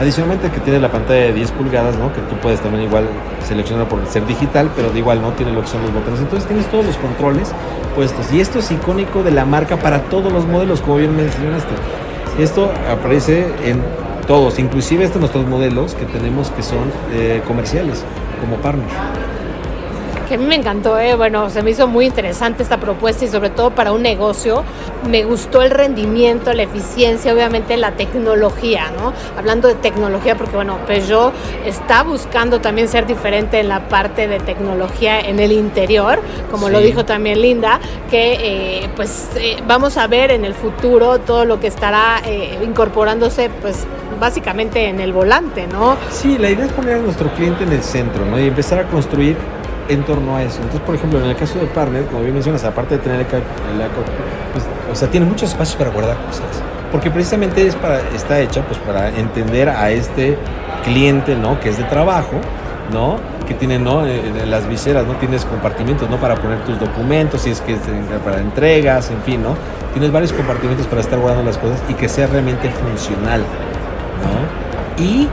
Adicionalmente 0.00 0.50
que 0.50 0.58
tiene 0.58 0.80
la 0.80 0.90
pantalla 0.90 1.26
de 1.26 1.32
10 1.32 1.52
pulgadas, 1.52 1.96
¿no? 1.96 2.12
que 2.12 2.20
tú 2.22 2.34
puedes 2.42 2.60
también 2.60 2.84
igual 2.84 3.04
seleccionar 3.46 3.88
por 3.88 4.04
ser 4.08 4.26
digital, 4.26 4.68
pero 4.74 4.90
de 4.90 4.98
igual 4.98 5.22
no 5.22 5.30
tiene 5.32 5.52
lo 5.52 5.62
que 5.62 5.68
son 5.68 5.82
los 5.82 5.94
botones. 5.94 6.18
Entonces 6.18 6.48
tienes 6.48 6.66
todos 6.66 6.84
los 6.84 6.96
controles 6.96 7.52
puestos. 7.94 8.32
Y 8.32 8.40
esto 8.40 8.58
es 8.58 8.72
icónico 8.72 9.22
de 9.22 9.30
la 9.30 9.44
marca 9.44 9.76
para 9.76 10.00
todos 10.02 10.32
los 10.32 10.46
modelos, 10.46 10.80
como 10.80 10.96
bien 10.96 11.16
mencionaste. 11.16 11.74
Esto 12.38 12.72
aparece 12.90 13.46
en 13.64 13.80
todos, 14.26 14.58
inclusive 14.58 15.04
estos 15.04 15.20
nuestros 15.20 15.46
modelos 15.46 15.94
que 15.94 16.04
tenemos 16.04 16.50
que 16.50 16.62
son 16.62 16.90
eh, 17.12 17.42
comerciales, 17.46 18.04
como 18.40 18.56
partner. 18.56 19.33
Que 20.34 20.38
a 20.38 20.40
mí 20.40 20.48
me 20.48 20.56
encantó, 20.56 20.98
¿eh? 20.98 21.14
bueno, 21.14 21.48
se 21.48 21.62
me 21.62 21.70
hizo 21.70 21.86
muy 21.86 22.06
interesante 22.06 22.64
esta 22.64 22.78
propuesta 22.78 23.24
y 23.24 23.28
sobre 23.28 23.50
todo 23.50 23.70
para 23.70 23.92
un 23.92 24.02
negocio. 24.02 24.64
Me 25.08 25.22
gustó 25.22 25.62
el 25.62 25.70
rendimiento, 25.70 26.52
la 26.52 26.64
eficiencia, 26.64 27.32
obviamente 27.32 27.76
la 27.76 27.92
tecnología, 27.92 28.90
¿no? 28.98 29.12
Hablando 29.38 29.68
de 29.68 29.76
tecnología, 29.76 30.34
porque 30.34 30.56
bueno, 30.56 30.78
Peugeot 30.88 31.32
está 31.64 32.02
buscando 32.02 32.60
también 32.60 32.88
ser 32.88 33.06
diferente 33.06 33.60
en 33.60 33.68
la 33.68 33.88
parte 33.88 34.26
de 34.26 34.40
tecnología 34.40 35.20
en 35.20 35.38
el 35.38 35.52
interior, 35.52 36.18
como 36.50 36.68
lo 36.68 36.80
dijo 36.80 37.04
también 37.04 37.40
Linda, 37.40 37.78
que 38.10 38.32
eh, 38.40 38.88
pues 38.96 39.28
eh, 39.36 39.58
vamos 39.68 39.96
a 39.96 40.08
ver 40.08 40.32
en 40.32 40.44
el 40.44 40.54
futuro 40.54 41.20
todo 41.20 41.44
lo 41.44 41.60
que 41.60 41.68
estará 41.68 42.20
eh, 42.26 42.58
incorporándose 42.64 43.50
pues 43.62 43.86
básicamente 44.18 44.88
en 44.88 44.98
el 44.98 45.12
volante, 45.12 45.68
¿no? 45.68 45.96
Sí, 46.10 46.38
la 46.38 46.50
idea 46.50 46.64
es 46.64 46.72
poner 46.72 46.94
a 46.94 46.98
nuestro 46.98 47.28
cliente 47.34 47.62
en 47.62 47.70
el 47.70 47.84
centro 47.84 48.24
¿no? 48.24 48.40
y 48.40 48.48
empezar 48.48 48.80
a 48.80 48.88
construir 48.88 49.36
en 49.88 50.02
torno 50.04 50.36
a 50.36 50.42
eso. 50.42 50.56
Entonces, 50.56 50.80
por 50.80 50.94
ejemplo, 50.94 51.20
en 51.20 51.26
el 51.26 51.36
caso 51.36 51.58
de 51.58 51.66
Partner, 51.66 52.04
como 52.06 52.22
bien 52.22 52.34
mencionas, 52.34 52.64
aparte 52.64 52.96
de 52.96 53.02
tener 53.02 53.20
el, 53.20 53.26
el 53.26 53.88
pues, 54.52 54.64
o 54.90 54.94
sea, 54.94 55.08
tiene 55.08 55.26
muchos 55.26 55.50
espacios 55.50 55.76
para 55.76 55.90
guardar 55.90 56.16
cosas. 56.26 56.62
Porque 56.90 57.10
precisamente 57.10 57.66
es 57.66 57.74
para, 57.74 58.00
está 58.14 58.40
hecha 58.40 58.62
pues, 58.62 58.78
para 58.78 59.08
entender 59.08 59.68
a 59.68 59.90
este 59.90 60.38
cliente, 60.84 61.34
¿no? 61.36 61.58
Que 61.60 61.70
es 61.70 61.78
de 61.78 61.84
trabajo, 61.84 62.36
¿no? 62.92 63.18
Que 63.48 63.54
tiene, 63.54 63.78
¿no? 63.78 64.06
En 64.06 64.36
en 64.36 64.50
las 64.50 64.68
viseras, 64.68 65.06
¿no? 65.06 65.14
Tienes 65.14 65.44
compartimentos, 65.44 66.08
¿no? 66.08 66.16
Para 66.18 66.36
poner 66.36 66.58
tus 66.64 66.78
documentos, 66.78 67.42
si 67.42 67.50
es 67.50 67.60
que 67.60 67.72
es 67.74 67.80
para 68.24 68.40
entregas, 68.40 69.10
en 69.10 69.20
fin, 69.22 69.42
¿no? 69.42 69.56
Tienes 69.92 70.12
varios 70.12 70.32
compartimentos 70.32 70.86
para 70.86 71.00
estar 71.00 71.18
guardando 71.18 71.44
las 71.44 71.58
cosas 71.58 71.82
y 71.88 71.94
que 71.94 72.08
sea 72.08 72.26
realmente 72.26 72.70
funcional, 72.70 73.40
¿no? 74.22 75.02
Y 75.02 75.28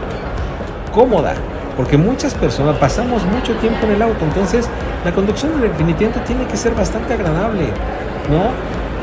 cómoda, 0.92 1.34
porque 1.82 1.98
muchas 1.98 2.36
personas 2.36 2.78
pasamos 2.78 3.24
mucho 3.26 3.54
tiempo 3.56 3.88
en 3.88 3.94
el 3.94 4.02
auto, 4.04 4.24
entonces 4.24 4.70
la 5.04 5.12
conducción 5.12 5.60
definitivamente 5.60 6.20
tiene 6.28 6.46
que 6.46 6.56
ser 6.56 6.76
bastante 6.76 7.16
agradable, 7.16 7.64
¿no? 8.30 8.52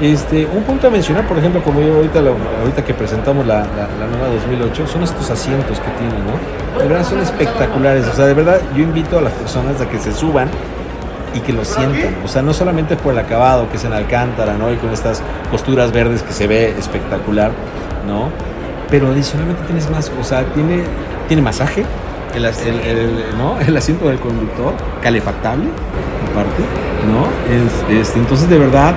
Este, 0.00 0.46
un 0.46 0.62
punto 0.62 0.86
a 0.86 0.90
mencionar, 0.90 1.26
por 1.26 1.36
ejemplo, 1.38 1.60
como 1.64 1.80
yo 1.80 1.96
ahorita, 1.96 2.20
lo- 2.20 2.36
ahorita 2.60 2.84
que 2.84 2.94
presentamos 2.94 3.44
la, 3.44 3.62
la- 3.62 3.88
la 3.98 4.06
nueva 4.06 4.28
2008, 4.32 4.86
son 4.86 5.02
estos 5.02 5.28
asientos 5.28 5.80
que 5.80 5.90
tiene, 5.98 6.14
¿no? 6.22 6.78
De 6.80 6.86
verdad 6.88 7.04
son 7.04 7.18
espectaculares, 7.18 8.06
o 8.06 8.12
sea, 8.14 8.26
de 8.26 8.34
verdad 8.34 8.60
yo 8.76 8.84
invito 8.84 9.18
a 9.18 9.22
las 9.22 9.32
personas 9.32 9.80
a 9.80 9.88
que 9.88 9.98
se 9.98 10.12
suban 10.14 10.48
y 11.34 11.40
que 11.40 11.52
lo 11.52 11.64
sientan, 11.64 12.14
o 12.24 12.28
sea, 12.28 12.42
no 12.42 12.54
solamente 12.54 12.94
por 12.94 13.12
el 13.12 13.18
acabado 13.18 13.68
que 13.70 13.76
es 13.76 13.84
en 13.84 13.92
alcántara, 13.92 14.52
¿no? 14.56 14.72
Y 14.72 14.76
con 14.76 14.90
estas 14.92 15.20
costuras 15.50 15.90
verdes 15.90 16.22
que 16.22 16.32
se 16.32 16.46
ve 16.46 16.76
espectacular, 16.78 17.50
¿no? 18.06 18.28
Pero 18.88 19.08
adicionalmente 19.08 19.64
tienes 19.64 19.90
más, 19.90 20.12
o 20.20 20.22
sea, 20.22 20.44
tiene, 20.54 20.84
tiene 21.26 21.42
masaje, 21.42 21.84
el, 22.38 22.46
as- 22.46 22.64
el- 22.66 22.80
el- 22.80 23.24
¿no? 23.38 23.60
el 23.60 23.76
asiento 23.76 24.08
del 24.08 24.18
conductor, 24.18 24.72
calefactable, 25.02 25.66
aparte, 26.32 26.62
¿no? 27.06 27.26
Es- 27.54 28.00
este, 28.00 28.18
entonces, 28.18 28.48
de 28.48 28.58
verdad, 28.58 28.94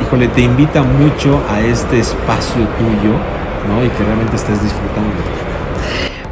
híjole, 0.00 0.28
te 0.28 0.42
invita 0.42 0.82
mucho 0.82 1.42
a 1.50 1.60
este 1.60 1.98
espacio 2.00 2.62
tuyo, 2.78 3.12
¿no? 3.68 3.84
Y 3.84 3.88
que 3.90 4.04
realmente 4.04 4.36
estés 4.36 4.62
disfrutando. 4.62 5.10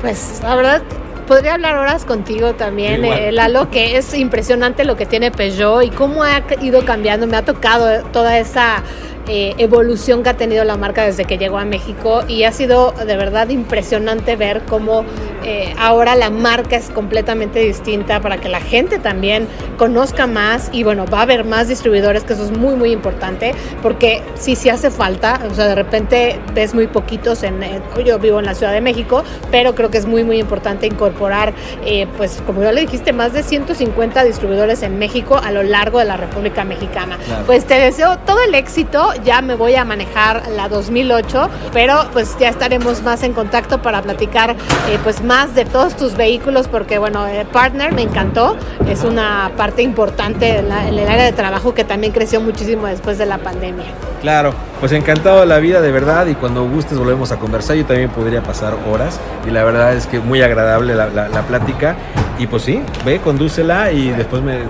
Pues 0.01 0.41
la 0.43 0.55
verdad, 0.55 0.83
podría 1.27 1.55
hablar 1.55 1.77
horas 1.77 2.05
contigo 2.05 2.55
también, 2.55 3.05
eh, 3.05 3.31
Lalo, 3.33 3.71
que 3.71 3.97
es 3.99 4.15
impresionante 4.15 4.85
lo 4.85 4.97
que 4.97 5.07
tiene 5.07 5.31
Peugeot 5.31 5.85
y 5.85 5.91
cómo 5.91 6.23
ha 6.25 6.43
ido 6.63 6.85
cambiando. 6.85 7.27
Me 7.27 7.37
ha 7.37 7.45
tocado 7.45 8.03
toda 8.13 8.39
esa 8.39 8.83
eh, 9.33 9.55
evolución 9.59 10.25
que 10.25 10.31
ha 10.31 10.37
tenido 10.37 10.65
la 10.65 10.77
marca 10.77 11.05
desde 11.05 11.25
que 11.25 11.39
llegó 11.39 11.59
a 11.59 11.65
México 11.65 12.25
y 12.27 12.43
ha 12.43 12.51
sido 12.51 12.91
de 12.93 13.17
verdad 13.17 13.49
impresionante 13.49 14.35
ver 14.35 14.63
cómo 14.69 15.05
eh, 15.45 15.73
ahora 15.79 16.17
la 16.17 16.31
marca 16.31 16.75
es 16.77 16.91
completamente 16.91 17.61
distinta 17.61 18.21
para 18.21 18.39
que 18.39 18.49
la 18.49 18.61
gente 18.61 18.99
también 18.99 19.47
conozca 19.79 20.27
más 20.27 20.69
y 20.73 20.83
bueno, 20.83 21.07
va 21.07 21.21
a 21.21 21.23
haber 21.23 21.45
más 21.45 21.69
distribuidores, 21.69 22.25
que 22.25 22.33
eso 22.33 22.45
es 22.45 22.51
muy, 22.51 22.75
muy 22.75 22.91
importante, 22.91 23.55
porque 23.83 24.21
sí, 24.35 24.57
sí 24.57 24.69
hace 24.69 24.91
falta, 24.91 25.41
o 25.51 25.55
sea, 25.55 25.69
de 25.69 25.75
repente 25.77 26.39
ves 26.53 26.75
muy 26.75 26.89
poquitos 26.89 27.45
en, 27.45 27.63
en- 27.63 27.83
yo 28.05 28.19
vivo 28.19 28.41
en 28.41 28.47
la 28.47 28.55
Ciudad 28.55 28.73
de 28.73 28.81
México, 28.81 29.23
pero 29.53 29.75
creo 29.77 29.91
que 29.91 29.99
es 29.99 30.07
muy, 30.07 30.25
muy 30.25 30.39
importante 30.41 30.87
incorporar, 30.87 31.55
eh, 31.87 32.07
pues 32.17 32.43
como 32.47 32.63
ya 32.63 32.73
le 32.73 32.81
dijiste, 32.83 33.13
más 33.13 33.33
de 33.33 33.43
150 33.45 34.25
distribuidores 34.25 34.83
en 34.83 34.99
México 34.99 35.39
a 35.43 35.51
lo 35.53 35.63
largo 35.63 36.01
de 36.01 36.05
la 36.07 36.17
República 36.17 36.65
Mexicana. 36.65 37.17
Claro. 37.25 37.45
Pues 37.47 37.65
te 37.65 37.75
deseo 37.79 38.19
todo 38.27 38.39
el 38.47 38.55
éxito, 38.55 39.13
ya 39.25 39.43
me 39.43 39.55
voy 39.55 39.75
a 39.77 39.85
manejar 39.85 40.43
la 40.57 40.69
2008, 40.69 41.49
pero 41.73 41.95
pues 42.13 42.37
ya 42.39 42.49
estaremos 42.49 43.03
más 43.03 43.23
en 43.23 43.33
contacto 43.33 43.81
para 43.83 44.03
platicar 44.03 44.51
eh, 44.51 44.99
pues 45.03 45.23
más 45.23 45.55
de 45.55 45.65
todos 45.65 45.97
tus 45.97 46.17
vehículos, 46.17 46.69
porque 46.69 46.99
bueno, 46.99 47.27
eh, 47.27 47.47
Partner 47.53 47.93
me 47.93 48.03
encantó, 48.03 48.57
es 48.89 49.05
una 49.05 49.51
parte 49.57 49.83
importante 49.83 50.59
en, 50.59 50.71
el 50.73 51.09
área 51.09 51.25
de 51.25 51.33
trabajo 51.33 51.75
que 51.75 51.85
también 51.85 52.13
creció 52.13 52.41
muchísimo 52.41 52.87
después 52.87 53.19
de 53.19 53.27
la 53.27 53.39
pandemia. 53.39 53.87
Claro, 54.21 54.53
pues 54.81 54.93
encantado 54.93 55.45
la 55.47 55.59
vida 55.59 55.81
de 55.81 55.91
verdad 55.93 56.27
y 56.27 56.35
cuando 56.35 56.69
gustes 56.69 56.99
volvemos 56.99 57.33
a 57.33 57.37
conversar. 57.39 57.77
Yo 57.77 57.87
también 57.87 58.11
podría 58.11 58.43
pasar 58.43 58.75
horas 58.91 59.19
y 59.47 59.51
la 59.51 59.65
verdad 59.65 59.95
es 59.95 60.07
que 60.07 60.21
muy 60.21 60.43
agradable 60.43 60.95
la, 60.95 61.07
la- 61.09 61.29
la 61.29 61.43
plática. 61.43 61.97
Y 62.39 62.47
pues 62.47 62.63
sí, 62.63 62.83
ve, 63.05 63.19
condúcela 63.21 63.93
y 63.93 64.09
después 64.11 64.43
me... 64.43 64.61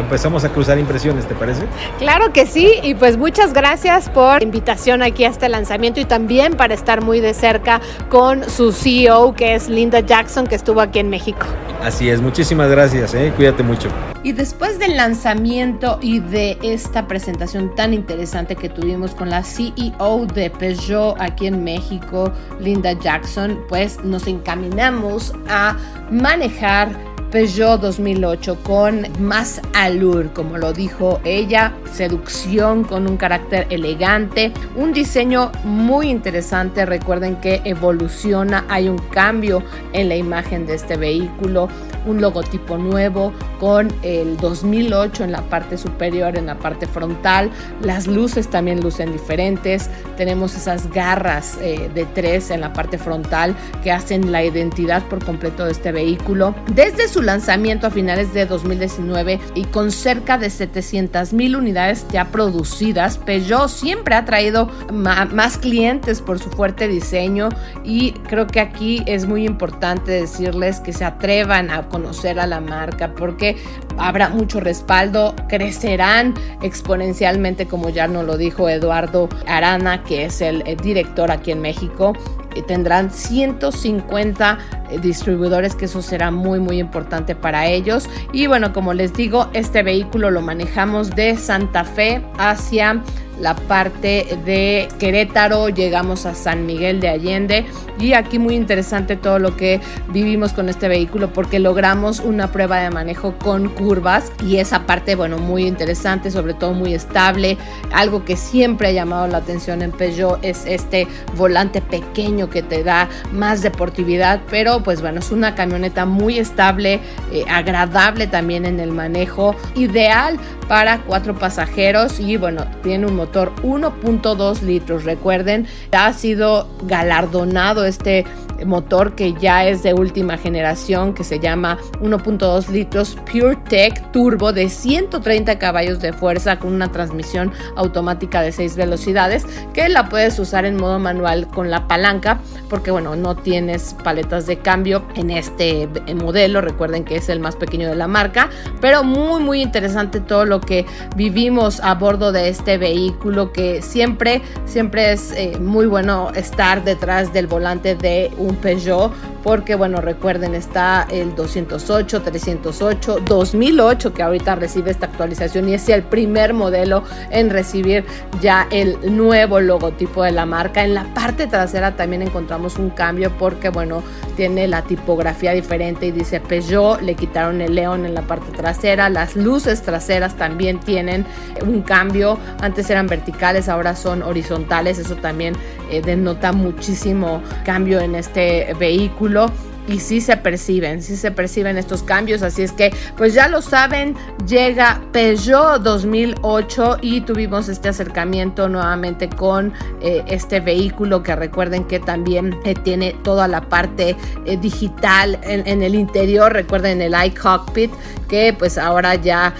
empezamos 0.00 0.44
a 0.44 0.50
cruzar 0.50 0.78
impresiones, 0.78 1.26
¿te 1.26 1.34
parece? 1.34 1.62
Claro 1.98 2.32
que 2.32 2.46
sí, 2.46 2.74
y 2.82 2.94
pues 2.94 3.16
muchas 3.16 3.52
gracias 3.52 4.08
por 4.08 4.38
la 4.38 4.44
invitación 4.44 5.02
aquí 5.02 5.24
a 5.24 5.28
este 5.28 5.48
lanzamiento 5.48 6.00
y 6.00 6.04
también 6.04 6.54
para 6.54 6.74
estar 6.74 7.02
muy 7.02 7.20
de 7.20 7.34
cerca 7.34 7.80
con 8.08 8.48
su 8.48 8.72
CEO, 8.72 9.34
que 9.34 9.54
es 9.54 9.68
Linda 9.68 10.00
Jackson, 10.00 10.46
que 10.46 10.54
estuvo 10.54 10.80
aquí 10.80 10.98
en 10.98 11.10
México. 11.10 11.46
Así 11.82 12.10
es, 12.10 12.20
muchísimas 12.20 12.70
gracias, 12.70 13.14
¿eh? 13.14 13.32
cuídate 13.36 13.62
mucho. 13.62 13.88
Y 14.22 14.32
después 14.32 14.78
del 14.78 14.98
lanzamiento 14.98 15.98
y 16.02 16.20
de 16.20 16.58
esta 16.62 17.06
presentación 17.06 17.74
tan 17.74 17.94
interesante 17.94 18.54
que 18.54 18.68
tuvimos 18.68 19.14
con 19.14 19.30
la 19.30 19.42
CEO 19.42 20.26
de 20.34 20.50
Peugeot 20.50 21.16
aquí 21.18 21.46
en 21.46 21.64
México, 21.64 22.30
Linda 22.60 22.92
Jackson, 22.92 23.58
pues 23.68 24.04
nos 24.04 24.26
encaminamos 24.26 25.32
a 25.48 25.74
manejar 26.10 26.90
Peugeot 27.30 27.80
2008 27.80 28.58
con 28.64 29.06
más 29.20 29.62
allure, 29.72 30.30
como 30.32 30.58
lo 30.58 30.72
dijo 30.72 31.20
ella, 31.24 31.72
seducción 31.92 32.82
con 32.82 33.06
un 33.08 33.16
carácter 33.16 33.68
elegante, 33.70 34.52
un 34.76 34.92
diseño 34.92 35.52
muy 35.62 36.08
interesante. 36.08 36.84
Recuerden 36.86 37.36
que 37.36 37.60
evoluciona, 37.64 38.64
hay 38.68 38.88
un 38.88 38.98
cambio 38.98 39.62
en 39.92 40.08
la 40.08 40.16
imagen 40.16 40.66
de 40.66 40.74
este 40.74 40.96
vehículo, 40.96 41.68
un 42.06 42.20
logotipo 42.20 42.78
nuevo 42.78 43.32
con 43.58 43.88
el 44.02 44.36
2008 44.36 45.24
en 45.24 45.32
la 45.32 45.42
parte 45.42 45.76
superior, 45.76 46.36
en 46.36 46.46
la 46.46 46.58
parte 46.58 46.86
frontal. 46.86 47.50
Las 47.82 48.06
luces 48.06 48.48
también 48.48 48.80
lucen 48.80 49.12
diferentes. 49.12 49.90
Tenemos 50.16 50.54
esas 50.54 50.90
garras 50.90 51.58
eh, 51.60 51.90
de 51.94 52.06
tres 52.06 52.50
en 52.50 52.60
la 52.60 52.72
parte 52.72 52.98
frontal 52.98 53.54
que 53.82 53.92
hacen 53.92 54.32
la 54.32 54.42
identidad 54.42 55.02
por 55.04 55.24
completo 55.24 55.64
de 55.64 55.72
este 55.72 55.92
vehículo. 55.92 56.54
Desde 56.74 57.08
su 57.08 57.22
lanzamiento 57.22 57.86
a 57.86 57.90
finales 57.90 58.32
de 58.32 58.46
2019 58.46 59.40
y 59.54 59.64
con 59.64 59.90
cerca 59.90 60.38
de 60.38 60.50
700 60.50 61.32
mil 61.32 61.56
unidades 61.56 62.06
ya 62.10 62.26
producidas, 62.26 63.18
Peugeot 63.18 63.68
siempre 63.68 64.14
ha 64.14 64.24
traído 64.24 64.70
más 64.92 65.58
clientes 65.58 66.20
por 66.20 66.38
su 66.38 66.50
fuerte 66.50 66.88
diseño 66.88 67.48
y 67.84 68.12
creo 68.12 68.46
que 68.46 68.60
aquí 68.60 69.02
es 69.06 69.26
muy 69.26 69.44
importante 69.44 70.12
decirles 70.12 70.80
que 70.80 70.92
se 70.92 71.04
atrevan 71.04 71.70
a 71.70 71.88
conocer 71.90 72.40
a 72.40 72.46
la 72.46 72.60
marca 72.60 73.14
porque 73.14 73.58
habrá 73.98 74.30
mucho 74.30 74.60
respaldo, 74.60 75.34
crecerán 75.48 76.34
exponencialmente 76.62 77.66
como 77.66 77.90
ya 77.90 78.08
nos 78.08 78.24
lo 78.24 78.38
dijo 78.38 78.68
Eduardo 78.70 79.28
Arana, 79.46 80.02
que 80.04 80.24
es 80.24 80.40
el, 80.40 80.62
el 80.66 80.78
director 80.78 81.30
aquí 81.30 81.50
en 81.50 81.60
México 81.60 82.14
tendrán 82.62 83.10
150 83.10 84.58
eh, 84.90 84.98
distribuidores 84.98 85.74
que 85.74 85.86
eso 85.86 86.02
será 86.02 86.30
muy 86.30 86.60
muy 86.60 86.78
importante 86.78 87.34
para 87.34 87.66
ellos. 87.66 88.08
Y 88.32 88.46
bueno 88.46 88.72
como 88.72 88.94
les 88.94 89.12
digo 89.12 89.48
este 89.52 89.82
vehículo 89.82 90.30
lo 90.30 90.40
manejamos 90.42 91.10
de 91.10 91.36
Santa 91.36 91.84
Fe 91.84 92.22
hacia 92.38 93.02
la 93.40 93.56
parte 93.56 94.38
de 94.44 94.88
Querétaro, 94.98 95.68
llegamos 95.68 96.26
a 96.26 96.34
San 96.34 96.66
Miguel 96.66 97.00
de 97.00 97.08
Allende 97.08 97.64
y 97.98 98.12
aquí 98.12 98.38
muy 98.38 98.54
interesante 98.54 99.16
todo 99.16 99.38
lo 99.38 99.56
que 99.56 99.80
vivimos 100.08 100.52
con 100.52 100.68
este 100.68 100.88
vehículo 100.88 101.32
porque 101.32 101.58
logramos 101.58 102.20
una 102.20 102.52
prueba 102.52 102.78
de 102.78 102.90
manejo 102.90 103.34
con 103.38 103.68
curvas 103.68 104.32
y 104.44 104.56
esa 104.56 104.86
parte, 104.86 105.14
bueno, 105.14 105.38
muy 105.38 105.66
interesante, 105.66 106.30
sobre 106.30 106.54
todo 106.54 106.72
muy 106.72 106.94
estable. 106.94 107.58
Algo 107.92 108.24
que 108.24 108.36
siempre 108.36 108.88
ha 108.88 108.92
llamado 108.92 109.26
la 109.26 109.38
atención 109.38 109.82
en 109.82 109.92
Peugeot 109.92 110.38
es 110.42 110.64
este 110.66 111.06
volante 111.36 111.80
pequeño 111.80 112.50
que 112.50 112.62
te 112.62 112.82
da 112.82 113.08
más 113.32 113.62
deportividad, 113.62 114.40
pero 114.50 114.82
pues 114.82 115.00
bueno, 115.00 115.20
es 115.20 115.30
una 115.30 115.54
camioneta 115.54 116.04
muy 116.04 116.38
estable, 116.38 117.00
eh, 117.32 117.44
agradable 117.48 118.26
también 118.26 118.66
en 118.66 118.80
el 118.80 118.92
manejo, 118.92 119.54
ideal 119.74 120.38
para 120.70 120.98
cuatro 120.98 121.34
pasajeros 121.34 122.20
y 122.20 122.36
bueno, 122.36 122.64
tiene 122.84 123.04
un 123.04 123.16
motor 123.16 123.52
1.2 123.64 124.62
litros. 124.62 125.02
Recuerden, 125.02 125.66
ha 125.90 126.12
sido 126.12 126.68
galardonado 126.84 127.84
este 127.86 128.24
motor 128.64 129.14
que 129.14 129.34
ya 129.34 129.64
es 129.64 129.82
de 129.82 129.94
última 129.94 130.36
generación 130.36 131.14
que 131.14 131.24
se 131.24 131.38
llama 131.38 131.78
1.2 132.00 132.68
litros 132.68 133.16
PureTech 133.30 134.12
Turbo 134.12 134.52
de 134.52 134.68
130 134.68 135.58
caballos 135.58 136.00
de 136.00 136.12
fuerza 136.12 136.58
con 136.58 136.72
una 136.72 136.90
transmisión 136.92 137.52
automática 137.76 138.42
de 138.42 138.52
6 138.52 138.76
velocidades 138.76 139.46
que 139.72 139.88
la 139.88 140.08
puedes 140.08 140.38
usar 140.38 140.64
en 140.64 140.76
modo 140.76 140.98
manual 140.98 141.48
con 141.48 141.70
la 141.70 141.86
palanca 141.88 142.40
porque 142.68 142.90
bueno 142.90 143.16
no 143.16 143.36
tienes 143.36 143.94
paletas 144.04 144.46
de 144.46 144.58
cambio 144.58 145.04
en 145.16 145.30
este 145.30 145.88
modelo 146.14 146.60
recuerden 146.60 147.04
que 147.04 147.16
es 147.16 147.28
el 147.28 147.40
más 147.40 147.56
pequeño 147.56 147.88
de 147.88 147.96
la 147.96 148.08
marca 148.08 148.50
pero 148.80 149.02
muy 149.02 149.42
muy 149.42 149.62
interesante 149.62 150.20
todo 150.20 150.44
lo 150.44 150.60
que 150.60 150.86
vivimos 151.16 151.80
a 151.80 151.94
bordo 151.94 152.32
de 152.32 152.48
este 152.48 152.78
vehículo 152.78 153.52
que 153.52 153.82
siempre 153.82 154.42
siempre 154.66 155.12
es 155.12 155.32
eh, 155.32 155.58
muy 155.58 155.86
bueno 155.86 156.30
estar 156.34 156.84
detrás 156.84 157.32
del 157.32 157.46
volante 157.46 157.94
de 157.94 158.30
un 158.38 158.49
Peugeot 158.56 159.12
porque 159.42 159.74
bueno, 159.74 160.00
recuerden, 160.00 160.54
está 160.54 161.06
el 161.10 161.34
208, 161.34 162.22
308, 162.22 163.20
2008 163.26 164.12
que 164.12 164.22
ahorita 164.22 164.54
recibe 164.54 164.90
esta 164.90 165.06
actualización 165.06 165.68
y 165.68 165.74
es 165.74 165.88
el 165.88 166.02
primer 166.02 166.52
modelo 166.52 167.04
en 167.30 167.50
recibir 167.50 168.04
ya 168.42 168.66
el 168.70 168.98
nuevo 169.16 169.60
logotipo 169.60 170.22
de 170.22 170.32
la 170.32 170.44
marca. 170.44 170.84
En 170.84 170.94
la 170.94 171.04
parte 171.14 171.46
trasera 171.46 171.96
también 171.96 172.22
encontramos 172.22 172.78
un 172.78 172.90
cambio 172.90 173.30
porque 173.38 173.70
bueno, 173.70 174.02
tiene 174.36 174.68
la 174.68 174.82
tipografía 174.82 175.52
diferente 175.52 176.06
y 176.06 176.10
dice 176.10 176.40
Peugeot, 176.40 177.00
le 177.00 177.14
quitaron 177.14 177.60
el 177.60 177.74
león 177.74 178.04
en 178.04 178.14
la 178.14 178.22
parte 178.22 178.52
trasera, 178.52 179.08
las 179.08 179.36
luces 179.36 179.82
traseras 179.82 180.36
también 180.36 180.80
tienen 180.80 181.24
un 181.66 181.82
cambio, 181.82 182.38
antes 182.60 182.90
eran 182.90 183.06
verticales, 183.06 183.68
ahora 183.68 183.96
son 183.96 184.22
horizontales, 184.22 184.98
eso 184.98 185.16
también 185.16 185.54
eh, 185.90 186.02
denota 186.02 186.52
muchísimo 186.52 187.42
cambio 187.64 188.00
en 188.00 188.14
este 188.14 188.74
vehículo 188.78 189.29
vehículo 189.30 189.69
y 189.90 189.98
sí 189.98 190.20
se 190.20 190.36
perciben, 190.36 191.02
sí 191.02 191.16
se 191.16 191.32
perciben 191.32 191.76
estos 191.76 192.04
cambios, 192.04 192.42
así 192.42 192.62
es 192.62 192.70
que 192.70 192.92
pues 193.16 193.34
ya 193.34 193.48
lo 193.48 193.60
saben, 193.60 194.14
llega 194.46 195.00
Peugeot 195.12 195.82
2008 195.82 196.98
y 197.02 197.22
tuvimos 197.22 197.68
este 197.68 197.88
acercamiento 197.88 198.68
nuevamente 198.68 199.28
con 199.28 199.72
eh, 200.00 200.22
este 200.28 200.60
vehículo 200.60 201.24
que 201.24 201.34
recuerden 201.34 201.84
que 201.84 201.98
también 201.98 202.56
eh, 202.64 202.74
tiene 202.74 203.16
toda 203.24 203.48
la 203.48 203.62
parte 203.62 204.16
eh, 204.44 204.56
digital 204.56 205.40
en, 205.42 205.82
el 205.82 205.94
interior, 205.96 206.52
recuerden 206.52 207.02
el 207.02 207.14
iCockpit 207.26 207.90
que 208.28 208.54
pues 208.56 208.78
ahora 208.78 209.16
ya 209.16 209.54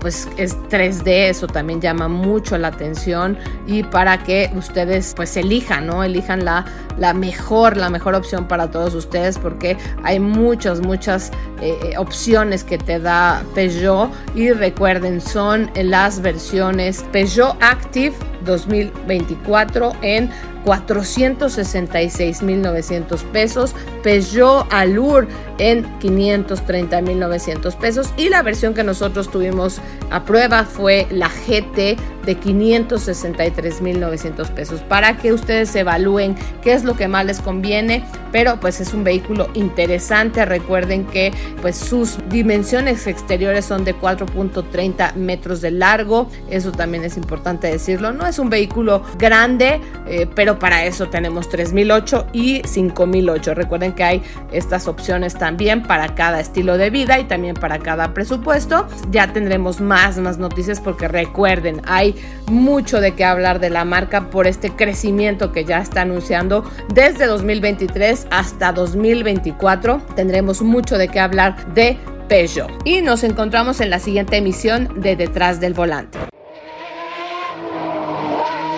pues 0.00 0.28
es 0.36 0.56
3D, 0.70 1.28
eso 1.28 1.46
también 1.46 1.80
llama 1.80 2.08
mucho 2.08 2.58
la 2.58 2.68
atención 2.68 3.38
y 3.66 3.84
para 3.84 4.24
que 4.24 4.50
ustedes 4.56 5.12
pues 5.14 5.36
elijan, 5.36 5.86
¿no? 5.86 6.02
Elijan 6.02 6.44
la, 6.44 6.64
la 6.98 7.14
mejor, 7.14 7.76
la 7.76 7.90
mejor 7.90 8.14
opción 8.14 8.48
para 8.48 8.70
todos 8.70 8.94
ustedes 8.94 9.38
porque 9.38 9.67
hay 10.04 10.20
muchas, 10.20 10.80
muchas 10.80 11.30
eh, 11.60 11.94
opciones 11.98 12.64
que 12.64 12.78
te 12.78 12.98
da 12.98 13.42
Peugeot. 13.54 14.10
Y 14.34 14.52
recuerden, 14.52 15.20
son 15.20 15.70
las 15.74 16.20
versiones 16.22 17.04
Peugeot 17.12 17.56
Active 17.60 18.14
2024 18.44 19.92
en 20.02 20.30
466.900 20.68 23.22
pesos, 23.32 23.74
Peugeot 24.02 24.66
Allure 24.70 25.26
en 25.58 25.86
530.900 25.98 27.74
pesos. 27.76 28.12
Y 28.18 28.28
la 28.28 28.42
versión 28.42 28.74
que 28.74 28.84
nosotros 28.84 29.30
tuvimos 29.30 29.80
a 30.10 30.24
prueba 30.24 30.64
fue 30.64 31.06
la 31.10 31.30
GT 31.30 31.96
de 32.28 32.38
563.900 32.38 34.50
pesos. 34.50 34.82
Para 34.82 35.16
que 35.16 35.32
ustedes 35.32 35.74
evalúen 35.74 36.36
qué 36.62 36.74
es 36.74 36.84
lo 36.84 36.94
que 36.94 37.08
más 37.08 37.24
les 37.24 37.40
conviene, 37.40 38.04
pero 38.32 38.60
pues 38.60 38.82
es 38.82 38.92
un 38.92 39.04
vehículo 39.04 39.48
interesante, 39.54 40.44
recuerden 40.44 41.06
que 41.06 41.32
pues 41.62 41.76
sus 41.76 42.18
dimensiones 42.28 43.06
exteriores 43.06 43.64
son 43.64 43.84
de 43.84 43.96
4.30 43.96 45.14
metros 45.14 45.62
de 45.62 45.70
largo, 45.70 46.28
eso 46.50 46.72
también 46.72 47.04
es 47.04 47.16
importante 47.16 47.68
decirlo, 47.68 48.12
no 48.12 48.26
es 48.26 48.38
un 48.38 48.50
vehículo 48.50 49.02
grande, 49.18 49.80
eh, 50.06 50.28
pero 50.34 50.57
para 50.58 50.84
eso 50.84 51.08
tenemos 51.08 51.48
3008 51.48 52.26
y 52.32 52.62
5008. 52.64 53.54
Recuerden 53.54 53.92
que 53.92 54.04
hay 54.04 54.22
estas 54.52 54.88
opciones 54.88 55.34
también 55.34 55.82
para 55.82 56.14
cada 56.14 56.40
estilo 56.40 56.78
de 56.78 56.90
vida 56.90 57.18
y 57.18 57.24
también 57.24 57.54
para 57.54 57.78
cada 57.78 58.14
presupuesto. 58.14 58.86
Ya 59.10 59.32
tendremos 59.32 59.80
más, 59.80 60.18
más 60.18 60.38
noticias 60.38 60.80
porque 60.80 61.08
recuerden, 61.08 61.82
hay 61.86 62.14
mucho 62.46 63.00
de 63.00 63.14
qué 63.14 63.24
hablar 63.24 63.60
de 63.60 63.70
la 63.70 63.84
marca 63.84 64.30
por 64.30 64.46
este 64.46 64.70
crecimiento 64.70 65.52
que 65.52 65.64
ya 65.64 65.78
está 65.78 66.02
anunciando 66.02 66.64
desde 66.92 67.26
2023 67.26 68.26
hasta 68.30 68.72
2024. 68.72 70.02
Tendremos 70.14 70.62
mucho 70.62 70.98
de 70.98 71.08
qué 71.08 71.20
hablar 71.20 71.74
de 71.74 71.98
Peugeot. 72.28 72.70
Y 72.84 73.00
nos 73.00 73.24
encontramos 73.24 73.80
en 73.80 73.90
la 73.90 73.98
siguiente 73.98 74.36
emisión 74.36 75.00
de 75.00 75.16
Detrás 75.16 75.60
del 75.60 75.74
Volante 75.74 76.18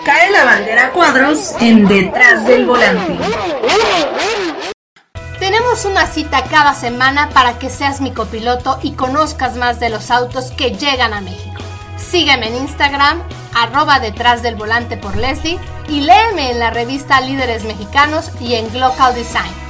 cae 0.05 0.31
la 0.31 0.45
bandera 0.45 0.91
cuadros 0.91 1.55
en 1.61 1.87
detrás 1.87 2.47
del 2.47 2.67
volante. 2.67 3.19
Tenemos 5.39 5.85
una 5.85 6.07
cita 6.07 6.45
cada 6.45 6.75
semana 6.75 7.31
para 7.31 7.59
que 7.59 7.71
seas 7.71 8.01
mi 8.01 8.13
copiloto 8.13 8.79
y 8.83 8.93
conozcas 8.93 9.57
más 9.57 9.81
de 9.81 9.89
los 9.89 10.11
autos 10.11 10.53
que 10.53 10.73
llegan 10.73 11.15
a 11.15 11.21
México. 11.21 11.63
Sígueme 11.97 12.49
en 12.49 12.57
Instagram, 12.57 13.23
arroba 13.55 14.01
detrás 14.01 14.43
del 14.43 14.55
volante 14.55 14.97
por 14.97 15.17
Leslie 15.17 15.59
y 15.89 16.03
léeme 16.03 16.51
en 16.51 16.59
la 16.59 16.71
revista 16.71 17.21
Líderes 17.21 17.65
Mexicanos 17.65 18.31
y 18.41 18.55
en 18.55 18.71
Glocal 18.71 19.15
Design. 19.15 19.70